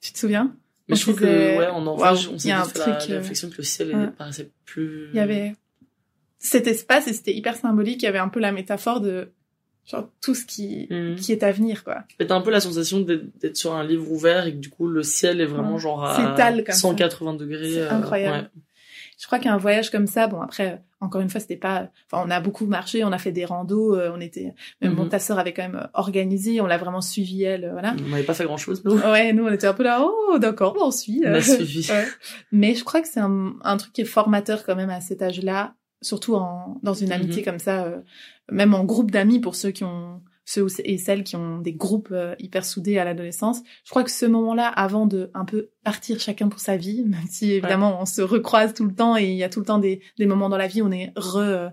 Tu 0.00 0.12
te 0.12 0.18
souviens? 0.18 0.56
Mais 0.88 0.94
On 0.94 0.96
je 0.96 1.02
trouve 1.02 1.14
disait, 1.18 1.26
que, 1.54 1.58
ouais, 1.58 1.66
en 1.66 1.84
waouh, 1.84 2.16
on 2.32 2.38
s'est 2.38 2.52
un 2.52 2.64
fait 2.64 2.78
truc, 2.78 3.08
la 3.08 3.14
euh, 3.16 3.18
réflexion 3.18 3.50
que 3.50 3.56
le 3.58 3.64
ciel 3.64 3.94
ouais. 3.96 4.08
paraissait 4.16 4.50
plus. 4.64 5.08
Il 5.12 5.16
y 5.16 5.20
avait 5.20 5.54
cet 6.38 6.66
espace 6.68 7.08
et 7.08 7.12
c'était 7.12 7.34
hyper 7.34 7.56
symbolique. 7.56 8.02
Il 8.02 8.04
y 8.04 8.08
avait 8.08 8.18
un 8.18 8.28
peu 8.28 8.38
la 8.40 8.52
métaphore 8.52 9.00
de 9.00 9.32
genre 9.84 10.08
tout 10.20 10.34
ce 10.34 10.44
qui 10.44 10.86
Mhm. 10.90 11.16
qui 11.16 11.32
est 11.32 11.42
à 11.42 11.50
venir 11.52 11.82
quoi. 11.84 12.04
T'as 12.18 12.34
un 12.34 12.40
peu 12.40 12.50
la 12.50 12.60
sensation 12.60 13.00
d'être 13.00 13.56
sur 13.56 13.74
un 13.74 13.84
livre 13.84 14.10
ouvert 14.10 14.46
et 14.46 14.52
que 14.52 14.58
du 14.58 14.68
coup 14.68 14.86
le 14.88 15.02
ciel 15.02 15.40
est 15.40 15.46
vraiment 15.46 15.74
Ouais. 15.74 15.80
genre 15.80 16.04
à 16.04 16.16
S'étale 16.16 16.64
comme 16.64 16.74
ça. 16.74 16.80
180 16.80 17.34
degrés. 17.34 17.72
C'est 17.74 17.80
euh, 17.80 17.90
incroyable. 17.92 18.50
Je 19.18 19.26
crois 19.26 19.38
qu'un 19.38 19.56
voyage 19.56 19.90
comme 19.90 20.06
ça, 20.06 20.26
bon 20.26 20.40
après, 20.42 20.82
encore 21.00 21.20
une 21.22 21.30
fois, 21.30 21.40
c'était 21.40 21.56
pas. 21.56 21.88
Enfin, 22.10 22.22
on 22.26 22.30
a 22.30 22.38
beaucoup 22.40 22.66
marché, 22.66 23.02
on 23.04 23.12
a 23.12 23.18
fait 23.18 23.32
des 23.32 23.44
randos, 23.46 23.94
euh, 23.96 24.12
on 24.14 24.20
était. 24.20 24.52
Même 24.82 24.94
bon, 24.94 25.04
Mhm. 25.04 25.08
ta 25.08 25.18
sœur 25.18 25.38
avait 25.38 25.54
quand 25.54 25.62
même 25.62 25.76
euh, 25.76 25.86
organisé, 25.94 26.60
on 26.60 26.66
l'a 26.66 26.76
vraiment 26.76 27.00
suivi 27.00 27.42
elle, 27.42 27.64
euh, 27.64 27.72
voilà. 27.72 27.94
On 28.04 28.10
n'avait 28.10 28.22
pas 28.24 28.34
fait 28.34 28.44
grand 28.44 28.58
chose 28.58 28.84
nous. 28.84 28.98
Ouais, 28.98 29.32
nous 29.32 29.46
on 29.46 29.50
était 29.52 29.66
un 29.66 29.72
peu 29.74 29.84
là, 29.84 30.02
oh 30.04 30.38
d'accord, 30.38 30.76
on 30.80 30.90
suit. 30.90 31.22
On 31.24 31.32
a 31.32 31.40
suivi. 31.40 31.86
Ouais. 31.90 32.04
Mais 32.52 32.74
je 32.74 32.84
crois 32.84 33.00
que 33.00 33.08
c'est 33.08 33.20
un, 33.20 33.54
un 33.62 33.76
truc 33.78 33.92
qui 33.94 34.02
est 34.02 34.04
formateur 34.06 34.64
quand 34.64 34.76
même 34.76 34.90
à 34.90 35.00
cet 35.00 35.22
âge-là, 35.22 35.74
surtout 36.02 36.34
en 36.34 36.78
dans 36.82 36.94
une 36.94 37.10
amitié 37.12 37.40
Mhm. 37.40 37.44
comme 37.46 37.58
ça, 37.58 37.84
euh, 37.84 37.98
même 38.52 38.74
en 38.74 38.84
groupe 38.84 39.10
d'amis 39.10 39.40
pour 39.40 39.54
ceux 39.54 39.70
qui 39.70 39.84
ont 39.84 40.20
ceux 40.48 40.66
et 40.84 40.96
celles 40.96 41.24
qui 41.24 41.36
ont 41.36 41.58
des 41.58 41.74
groupes 41.74 42.08
euh, 42.12 42.34
hyper 42.38 42.64
soudés 42.64 42.96
à 42.98 43.04
l'adolescence. 43.04 43.60
Je 43.84 43.90
crois 43.90 44.04
que 44.04 44.10
ce 44.10 44.24
moment-là, 44.24 44.68
avant 44.68 45.04
de 45.06 45.30
un 45.34 45.44
peu 45.44 45.70
partir 45.84 46.18
chacun 46.20 46.48
pour 46.48 46.60
sa 46.60 46.76
vie, 46.76 47.02
même 47.06 47.26
si 47.28 47.52
évidemment 47.52 47.98
on 48.00 48.06
se 48.06 48.22
recroise 48.22 48.72
tout 48.72 48.86
le 48.86 48.94
temps 48.94 49.16
et 49.18 49.24
il 49.26 49.36
y 49.36 49.44
a 49.44 49.48
tout 49.50 49.60
le 49.60 49.66
temps 49.66 49.78
des, 49.78 50.00
des 50.18 50.24
moments 50.26 50.48
dans 50.48 50.56
la 50.56 50.68
vie 50.68 50.80
où 50.80 50.86
on 50.86 50.92
est 50.92 51.12
re 51.16 51.36
euh, 51.36 51.68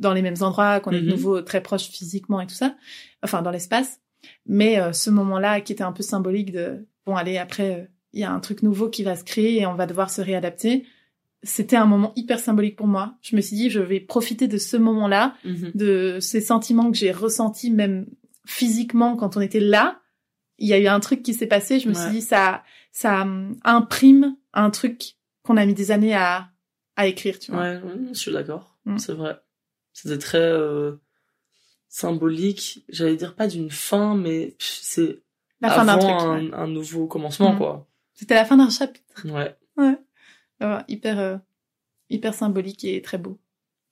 dans 0.00 0.12
les 0.14 0.22
mêmes 0.22 0.34
endroits, 0.40 0.80
qu'on 0.80 0.90
est 0.90 1.00
de 1.00 1.04
Mhm. 1.04 1.10
nouveau 1.10 1.42
très 1.42 1.62
proches 1.62 1.88
physiquement 1.88 2.40
et 2.40 2.46
tout 2.46 2.54
ça, 2.54 2.74
enfin 3.22 3.42
dans 3.42 3.50
l'espace. 3.50 4.00
Mais 4.46 4.80
euh, 4.80 4.92
ce 4.94 5.10
moment-là 5.10 5.60
qui 5.60 5.72
était 5.74 5.84
un 5.84 5.92
peu 5.92 6.02
symbolique 6.02 6.50
de 6.50 6.88
bon 7.06 7.14
allez 7.14 7.36
après 7.36 7.74
euh, 7.82 7.84
il 8.14 8.20
y 8.20 8.24
a 8.24 8.32
un 8.32 8.40
truc 8.40 8.62
nouveau 8.62 8.88
qui 8.88 9.02
va 9.02 9.16
se 9.16 9.24
créer 9.24 9.60
et 9.60 9.66
on 9.66 9.74
va 9.74 9.86
devoir 9.86 10.08
se 10.08 10.22
réadapter. 10.22 10.86
C'était 11.44 11.76
un 11.76 11.84
moment 11.86 12.12
hyper 12.16 12.38
symbolique 12.40 12.74
pour 12.76 12.86
moi. 12.86 13.14
Je 13.22 13.36
me 13.36 13.40
suis 13.40 13.54
dit 13.56 13.70
je 13.70 13.80
vais 13.80 14.00
profiter 14.00 14.48
de 14.48 14.58
ce 14.58 14.76
moment-là 14.76 15.34
Mhm. 15.44 15.70
de 15.74 16.18
ces 16.20 16.40
sentiments 16.40 16.90
que 16.90 16.96
j'ai 16.96 17.12
ressentis 17.12 17.70
même 17.70 18.06
physiquement 18.46 19.14
quand 19.16 19.36
on 19.36 19.40
était 19.40 19.60
là. 19.60 20.00
Il 20.58 20.66
y 20.68 20.72
a 20.72 20.78
eu 20.78 20.86
un 20.86 21.00
truc 21.00 21.22
qui 21.22 21.34
s'est 21.34 21.46
passé. 21.46 21.80
Je 21.80 21.88
me 21.88 21.94
suis 21.94 22.10
dit 22.10 22.20
ça, 22.22 22.62
ça 22.92 23.26
imprime 23.64 24.36
un 24.52 24.70
truc 24.70 25.16
qu'on 25.42 25.56
a 25.56 25.66
mis 25.66 25.74
des 25.74 25.90
années 25.90 26.14
à 26.14 26.48
à 26.96 27.06
écrire, 27.08 27.38
tu 27.40 27.50
vois. 27.50 27.60
Ouais, 27.62 27.80
je 28.12 28.18
suis 28.18 28.32
d'accord. 28.32 28.78
Mm. 28.84 28.98
C'est 28.98 29.12
vrai. 29.14 29.36
C'était 29.92 30.18
très 30.18 30.38
euh, 30.38 30.92
symbolique. 31.88 32.84
J'allais 32.88 33.16
dire 33.16 33.34
pas 33.34 33.46
d'une 33.46 33.70
fin, 33.70 34.14
mais 34.16 34.54
c'est 34.58 35.22
La 35.60 35.70
fin 35.70 35.84
d'un 35.84 35.98
truc. 35.98 36.10
un, 36.12 36.44
ouais. 36.44 36.50
un 36.54 36.66
nouveau 36.68 37.06
commencement, 37.06 37.54
Mm. 37.54 37.58
quoi. 37.58 37.88
C'était 38.14 38.34
la 38.34 38.44
fin 38.44 38.56
d'un 38.56 38.70
chapitre. 38.70 39.26
Ouais. 39.26 39.56
Ouais, 39.76 39.96
hyper 40.88 41.18
euh, 41.18 41.36
hyper 42.10 42.34
symbolique 42.34 42.84
et 42.84 43.00
très 43.02 43.18
beau. 43.18 43.38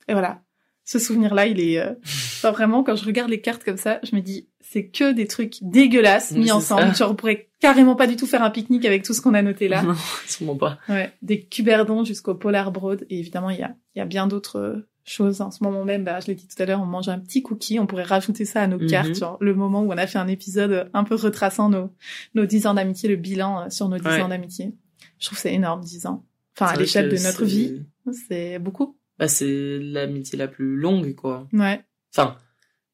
Et 0.09 0.12
voilà. 0.12 0.42
Ce 0.85 0.98
souvenir-là, 0.98 1.46
il 1.46 1.61
est 1.61 1.79
euh, 1.79 1.92
enfin, 2.05 2.51
vraiment 2.51 2.83
quand 2.83 2.96
je 2.96 3.05
regarde 3.05 3.31
les 3.31 3.40
cartes 3.40 3.62
comme 3.64 3.77
ça, 3.77 4.01
je 4.03 4.16
me 4.16 4.20
dis 4.20 4.48
c'est 4.61 4.88
que 4.88 5.12
des 5.12 5.27
trucs 5.29 5.59
dégueulasses 5.62 6.33
Oui, 6.33 6.40
mis 6.40 6.46
c'est 6.46 6.53
ensemble. 6.53 6.92
on 7.09 7.14
pourrait 7.14 7.51
carrément 7.61 7.94
pas 7.94 8.07
du 8.09 8.16
tout 8.16 8.27
faire 8.27 8.42
un 8.42 8.51
pique-nique 8.51 8.85
avec 8.85 9.05
tout 9.05 9.14
ce 9.14 9.20
qu'on 9.20 9.35
a 9.35 9.42
noté 9.42 9.68
là. 9.68 9.83
Non, 9.83 9.94
sûrement 10.27 10.57
pas. 10.57 10.79
Ouais, 10.88 11.12
des 11.22 11.40
cuberdons 11.44 12.05
jusqu'au 12.05 12.35
Polar 12.35 12.72
Broad. 12.72 13.07
Et 13.11 13.20
évidemment, 13.20 13.51
il 13.51 13.59
y 13.59 13.62
a, 13.62 13.75
il 13.94 13.98
y 13.98 14.03
a 14.03 14.07
bien 14.07 14.27
d'autres 14.27 14.59
euh, 14.59 14.88
choses. 15.05 15.40
En 15.40 15.53
ce 15.53 15.62
moment 15.62 15.85
même, 15.85 16.03
bah, 16.05 16.18
je 16.20 16.27
l'ai 16.27 16.35
dit 16.35 16.48
tout 16.48 16.61
à 16.61 16.66
l'heure, 16.66 16.81
on 16.81 16.87
mange 16.87 17.09
un 17.09 17.18
petit 17.20 17.42
cookie. 17.42 17.79
On 17.79 17.87
pourrait 17.87 18.03
rajouter 18.03 18.44
ça 18.44 18.62
à 18.62 18.66
nos 18.66 18.79
Mhm. 18.79 18.87
cartes. 18.88 19.14
Genre, 19.14 19.37
le 19.40 19.55
moment 19.55 19.83
où 19.83 19.92
on 19.92 19.96
a 19.96 20.07
fait 20.09 20.18
un 20.18 20.29
épisode 20.29 20.90
un 20.94 21.05
peu 21.05 21.14
retraçant 21.14 21.68
nos, 21.68 21.90
nos 22.35 22.44
10 22.46 22.66
ans 22.66 22.75
d'amitié, 22.75 23.09
le 23.09 23.16
bilan 23.16 23.62
euh, 23.66 23.70
sur 23.70 23.88
nos 23.88 23.98
10 23.98 24.05
Ouais. 24.07 24.20
ans 24.22 24.29
d'amitié. 24.29 24.72
Je 25.20 25.27
trouve 25.27 25.38
c'est 25.38 25.55
énorme, 25.55 25.81
10 25.83 26.07
ans. 26.07 26.25
Enfin, 26.59 26.73
à 26.73 26.77
l'échelle 26.77 27.09
de 27.09 27.17
notre 27.17 27.45
vie, 27.45 27.83
c'est 28.29 28.59
beaucoup. 28.59 28.99
Bah, 29.19 29.29
c'est 29.29 29.79
l'amitié 29.79 30.38
la 30.38 30.49
plus 30.49 30.77
longue, 30.77 31.15
quoi. 31.15 31.49
Ouais. 31.53 31.85
Enfin, 32.15 32.37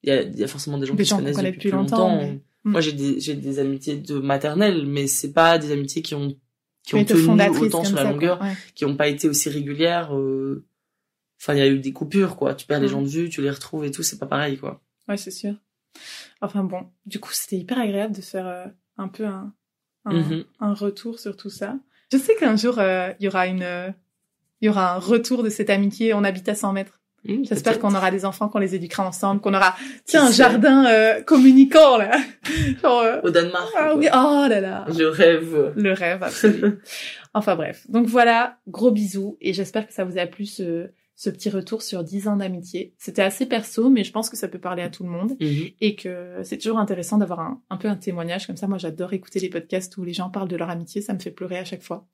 il 0.03 0.11
y 0.11 0.13
a, 0.13 0.23
il 0.23 0.39
y 0.39 0.45
a 0.45 0.47
forcément 0.49 0.79
des 0.79 0.87
gens 0.87 0.95
Des 0.95 1.03
qui 1.05 1.09
gens 1.11 1.17
se 1.17 1.21
connaissent 1.23 1.37
connaît 1.37 1.51
depuis, 1.53 1.69
depuis 1.71 1.77
longtemps, 1.77 2.09
longtemps. 2.17 2.23
mais-. 2.23 2.41
Moi, 2.65 2.81
j'ai 2.81 2.93
des, 2.93 3.19
j'ai 3.21 3.35
des 3.35 3.59
amitiés 3.59 3.97
de 3.97 4.19
maternelle, 4.19 4.87
mais 4.87 5.07
c'est 5.07 5.33
pas 5.33 5.59
des 5.59 5.73
amitiés 5.73 6.03
qui 6.03 6.15
ont, 6.15 6.37
qui 6.85 6.95
ont 6.95 6.99
été 6.99 7.15
tenu 7.15 7.31
autant 7.61 7.83
sur 7.85 7.97
la 7.97 8.03
ça, 8.03 8.11
longueur. 8.11 8.41
Ouais. 8.43 8.55
qui 8.75 8.85
ont 8.85 8.97
pas 8.97 9.09
été 9.09 9.29
aussi 9.29 9.49
régulières. 9.49 10.15
euh, 10.17 10.65
Enfin, 11.41 11.55
il 11.55 11.59
y 11.59 11.63
a 11.63 11.69
eu 11.69 11.79
des 11.79 11.93
coupures, 11.93 12.37
quoi. 12.37 12.55
Tu 12.55 12.67
perds 12.67 12.81
les 12.81 12.87
Mm. 12.89 12.91
gens 12.91 13.03
de 13.03 13.07
vue, 13.09 13.29
tu 13.31 13.41
les 13.43 13.51
retrouves 13.51 13.85
et 13.85 13.91
tout, 13.93 14.03
c'est 14.03 14.19
pas 14.19 14.27
pareil, 14.27 14.59
quoi. 14.59 14.83
Ouais, 15.09 15.17
c'est 15.17 15.31
sûr. 15.31 15.55
Enfin 16.41 16.65
bon, 16.65 16.87
du 17.07 17.21
coup, 17.21 17.31
c'était 17.33 17.57
hyper 17.57 17.79
agréable 17.79 18.15
de 18.15 18.21
faire 18.21 18.47
euh, 18.47 18.67
un 18.97 19.09
peu 19.09 19.25
un, 19.25 19.55
un, 20.05 20.13
Mhm. 20.15 20.45
un 20.61 20.75
retour 20.75 21.19
sur 21.21 21.37
tout 21.37 21.49
ça. 21.51 21.79
Je 22.13 22.19
sais 22.19 22.35
qu'un 22.37 22.57
jour, 22.57 22.77
euh, 22.79 23.13
il 23.21 23.25
y 23.25 23.29
aura 23.29 23.47
une, 23.47 23.63
euh, 23.63 23.89
il 24.61 24.67
y 24.67 24.69
aura 24.69 24.95
un 24.95 24.99
retour 24.99 25.43
de 25.43 25.51
cette 25.51 25.71
amitié. 25.71 26.15
On 26.15 26.25
habite 26.25 26.49
à 26.49 26.55
100 26.55 26.73
mètres. 26.73 27.01
Mm, 27.25 27.45
J'espère 27.45 27.79
qu'on 27.81 27.95
aura 27.95 28.11
des 28.11 28.25
enfants, 28.25 28.49
qu'on 28.49 28.61
les 28.61 28.75
éduquera 28.77 29.05
ensemble, 29.07 29.41
qu'on 29.41 29.53
aura, 29.53 29.75
tiens, 30.05 30.27
un 30.27 30.31
jardin 30.31 30.87
euh, 30.87 31.21
communicant 31.23 31.99
là. 31.99 32.13
Genre, 32.83 33.01
euh, 33.01 33.21
Au 33.25 33.31
Danemark. 33.31 33.69
ah 33.77 33.95
oui, 33.97 34.07
oh 34.13 34.47
là 34.49 34.61
là. 34.61 34.87
Je 34.89 35.03
rêve. 35.05 35.73
Le 35.77 35.93
rêve, 35.93 36.23
absolu. 36.23 36.79
enfin 37.35 37.57
bref. 37.57 37.85
Donc 37.89 38.07
voilà, 38.07 38.59
gros 38.69 38.93
bisous 38.93 39.37
et 39.41 39.53
j'espère 39.53 39.87
que 39.87 39.93
ça 39.93 40.05
vous 40.05 40.17
a 40.17 40.27
plu 40.27 40.47
ce, 40.47 40.91
ce 41.21 41.31
petit 41.31 41.51
retour 41.51 41.83
sur 41.83 42.05
10 42.05 42.29
ans 42.29 42.37
d'amitié. 42.37 42.95
C'était 42.97 43.23
assez 43.23 43.45
perso, 43.45 43.91
mais 43.91 44.05
je 44.05 44.13
pense 44.13 44.31
que 44.31 44.37
ça 44.37 44.47
peut 44.47 44.61
parler 44.61 44.83
à 44.83 44.89
tout 44.89 45.03
le 45.03 45.11
monde 45.11 45.33
Mhm. 45.41 45.67
et 45.81 45.97
que 45.97 46.39
c'est 46.45 46.59
toujours 46.59 46.79
intéressant 46.79 47.19
d'avoir 47.19 47.41
un, 47.41 47.61
un 47.71 47.77
peu 47.77 47.89
un 47.89 47.97
témoignage 47.97 48.47
comme 48.47 48.57
ça. 48.57 48.69
Moi, 48.69 48.79
j'adore 48.79 49.13
écouter 49.13 49.41
les 49.41 49.49
podcasts 49.49 49.97
où 49.97 50.05
les 50.05 50.13
gens 50.13 50.31
parlent 50.31 50.47
de 50.49 50.55
leur 50.57 50.71
amitié, 50.71 51.01
ça 51.03 51.15
me 51.15 51.19
fait 51.19 51.33
pleurer 51.33 51.59
à 51.59 51.65
chaque 51.65 51.83
fois. 51.83 52.07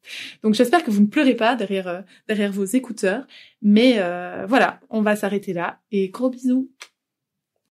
Donc 0.43 0.55
j'espère 0.55 0.83
que 0.83 0.91
vous 0.91 1.03
ne 1.03 1.07
pleurez 1.07 1.35
pas 1.35 1.55
derrière 1.55 1.87
euh, 1.87 2.01
derrière 2.29 2.51
vos 2.51 2.65
écouteurs, 2.65 3.27
mais 3.61 3.97
euh, 3.99 4.47
voilà, 4.49 4.81
on 4.89 5.03
va 5.03 5.17
s'arrêter 5.17 5.53
là 5.53 5.81
et 5.93 6.09
gros 6.09 6.31
bisous. 6.31 6.71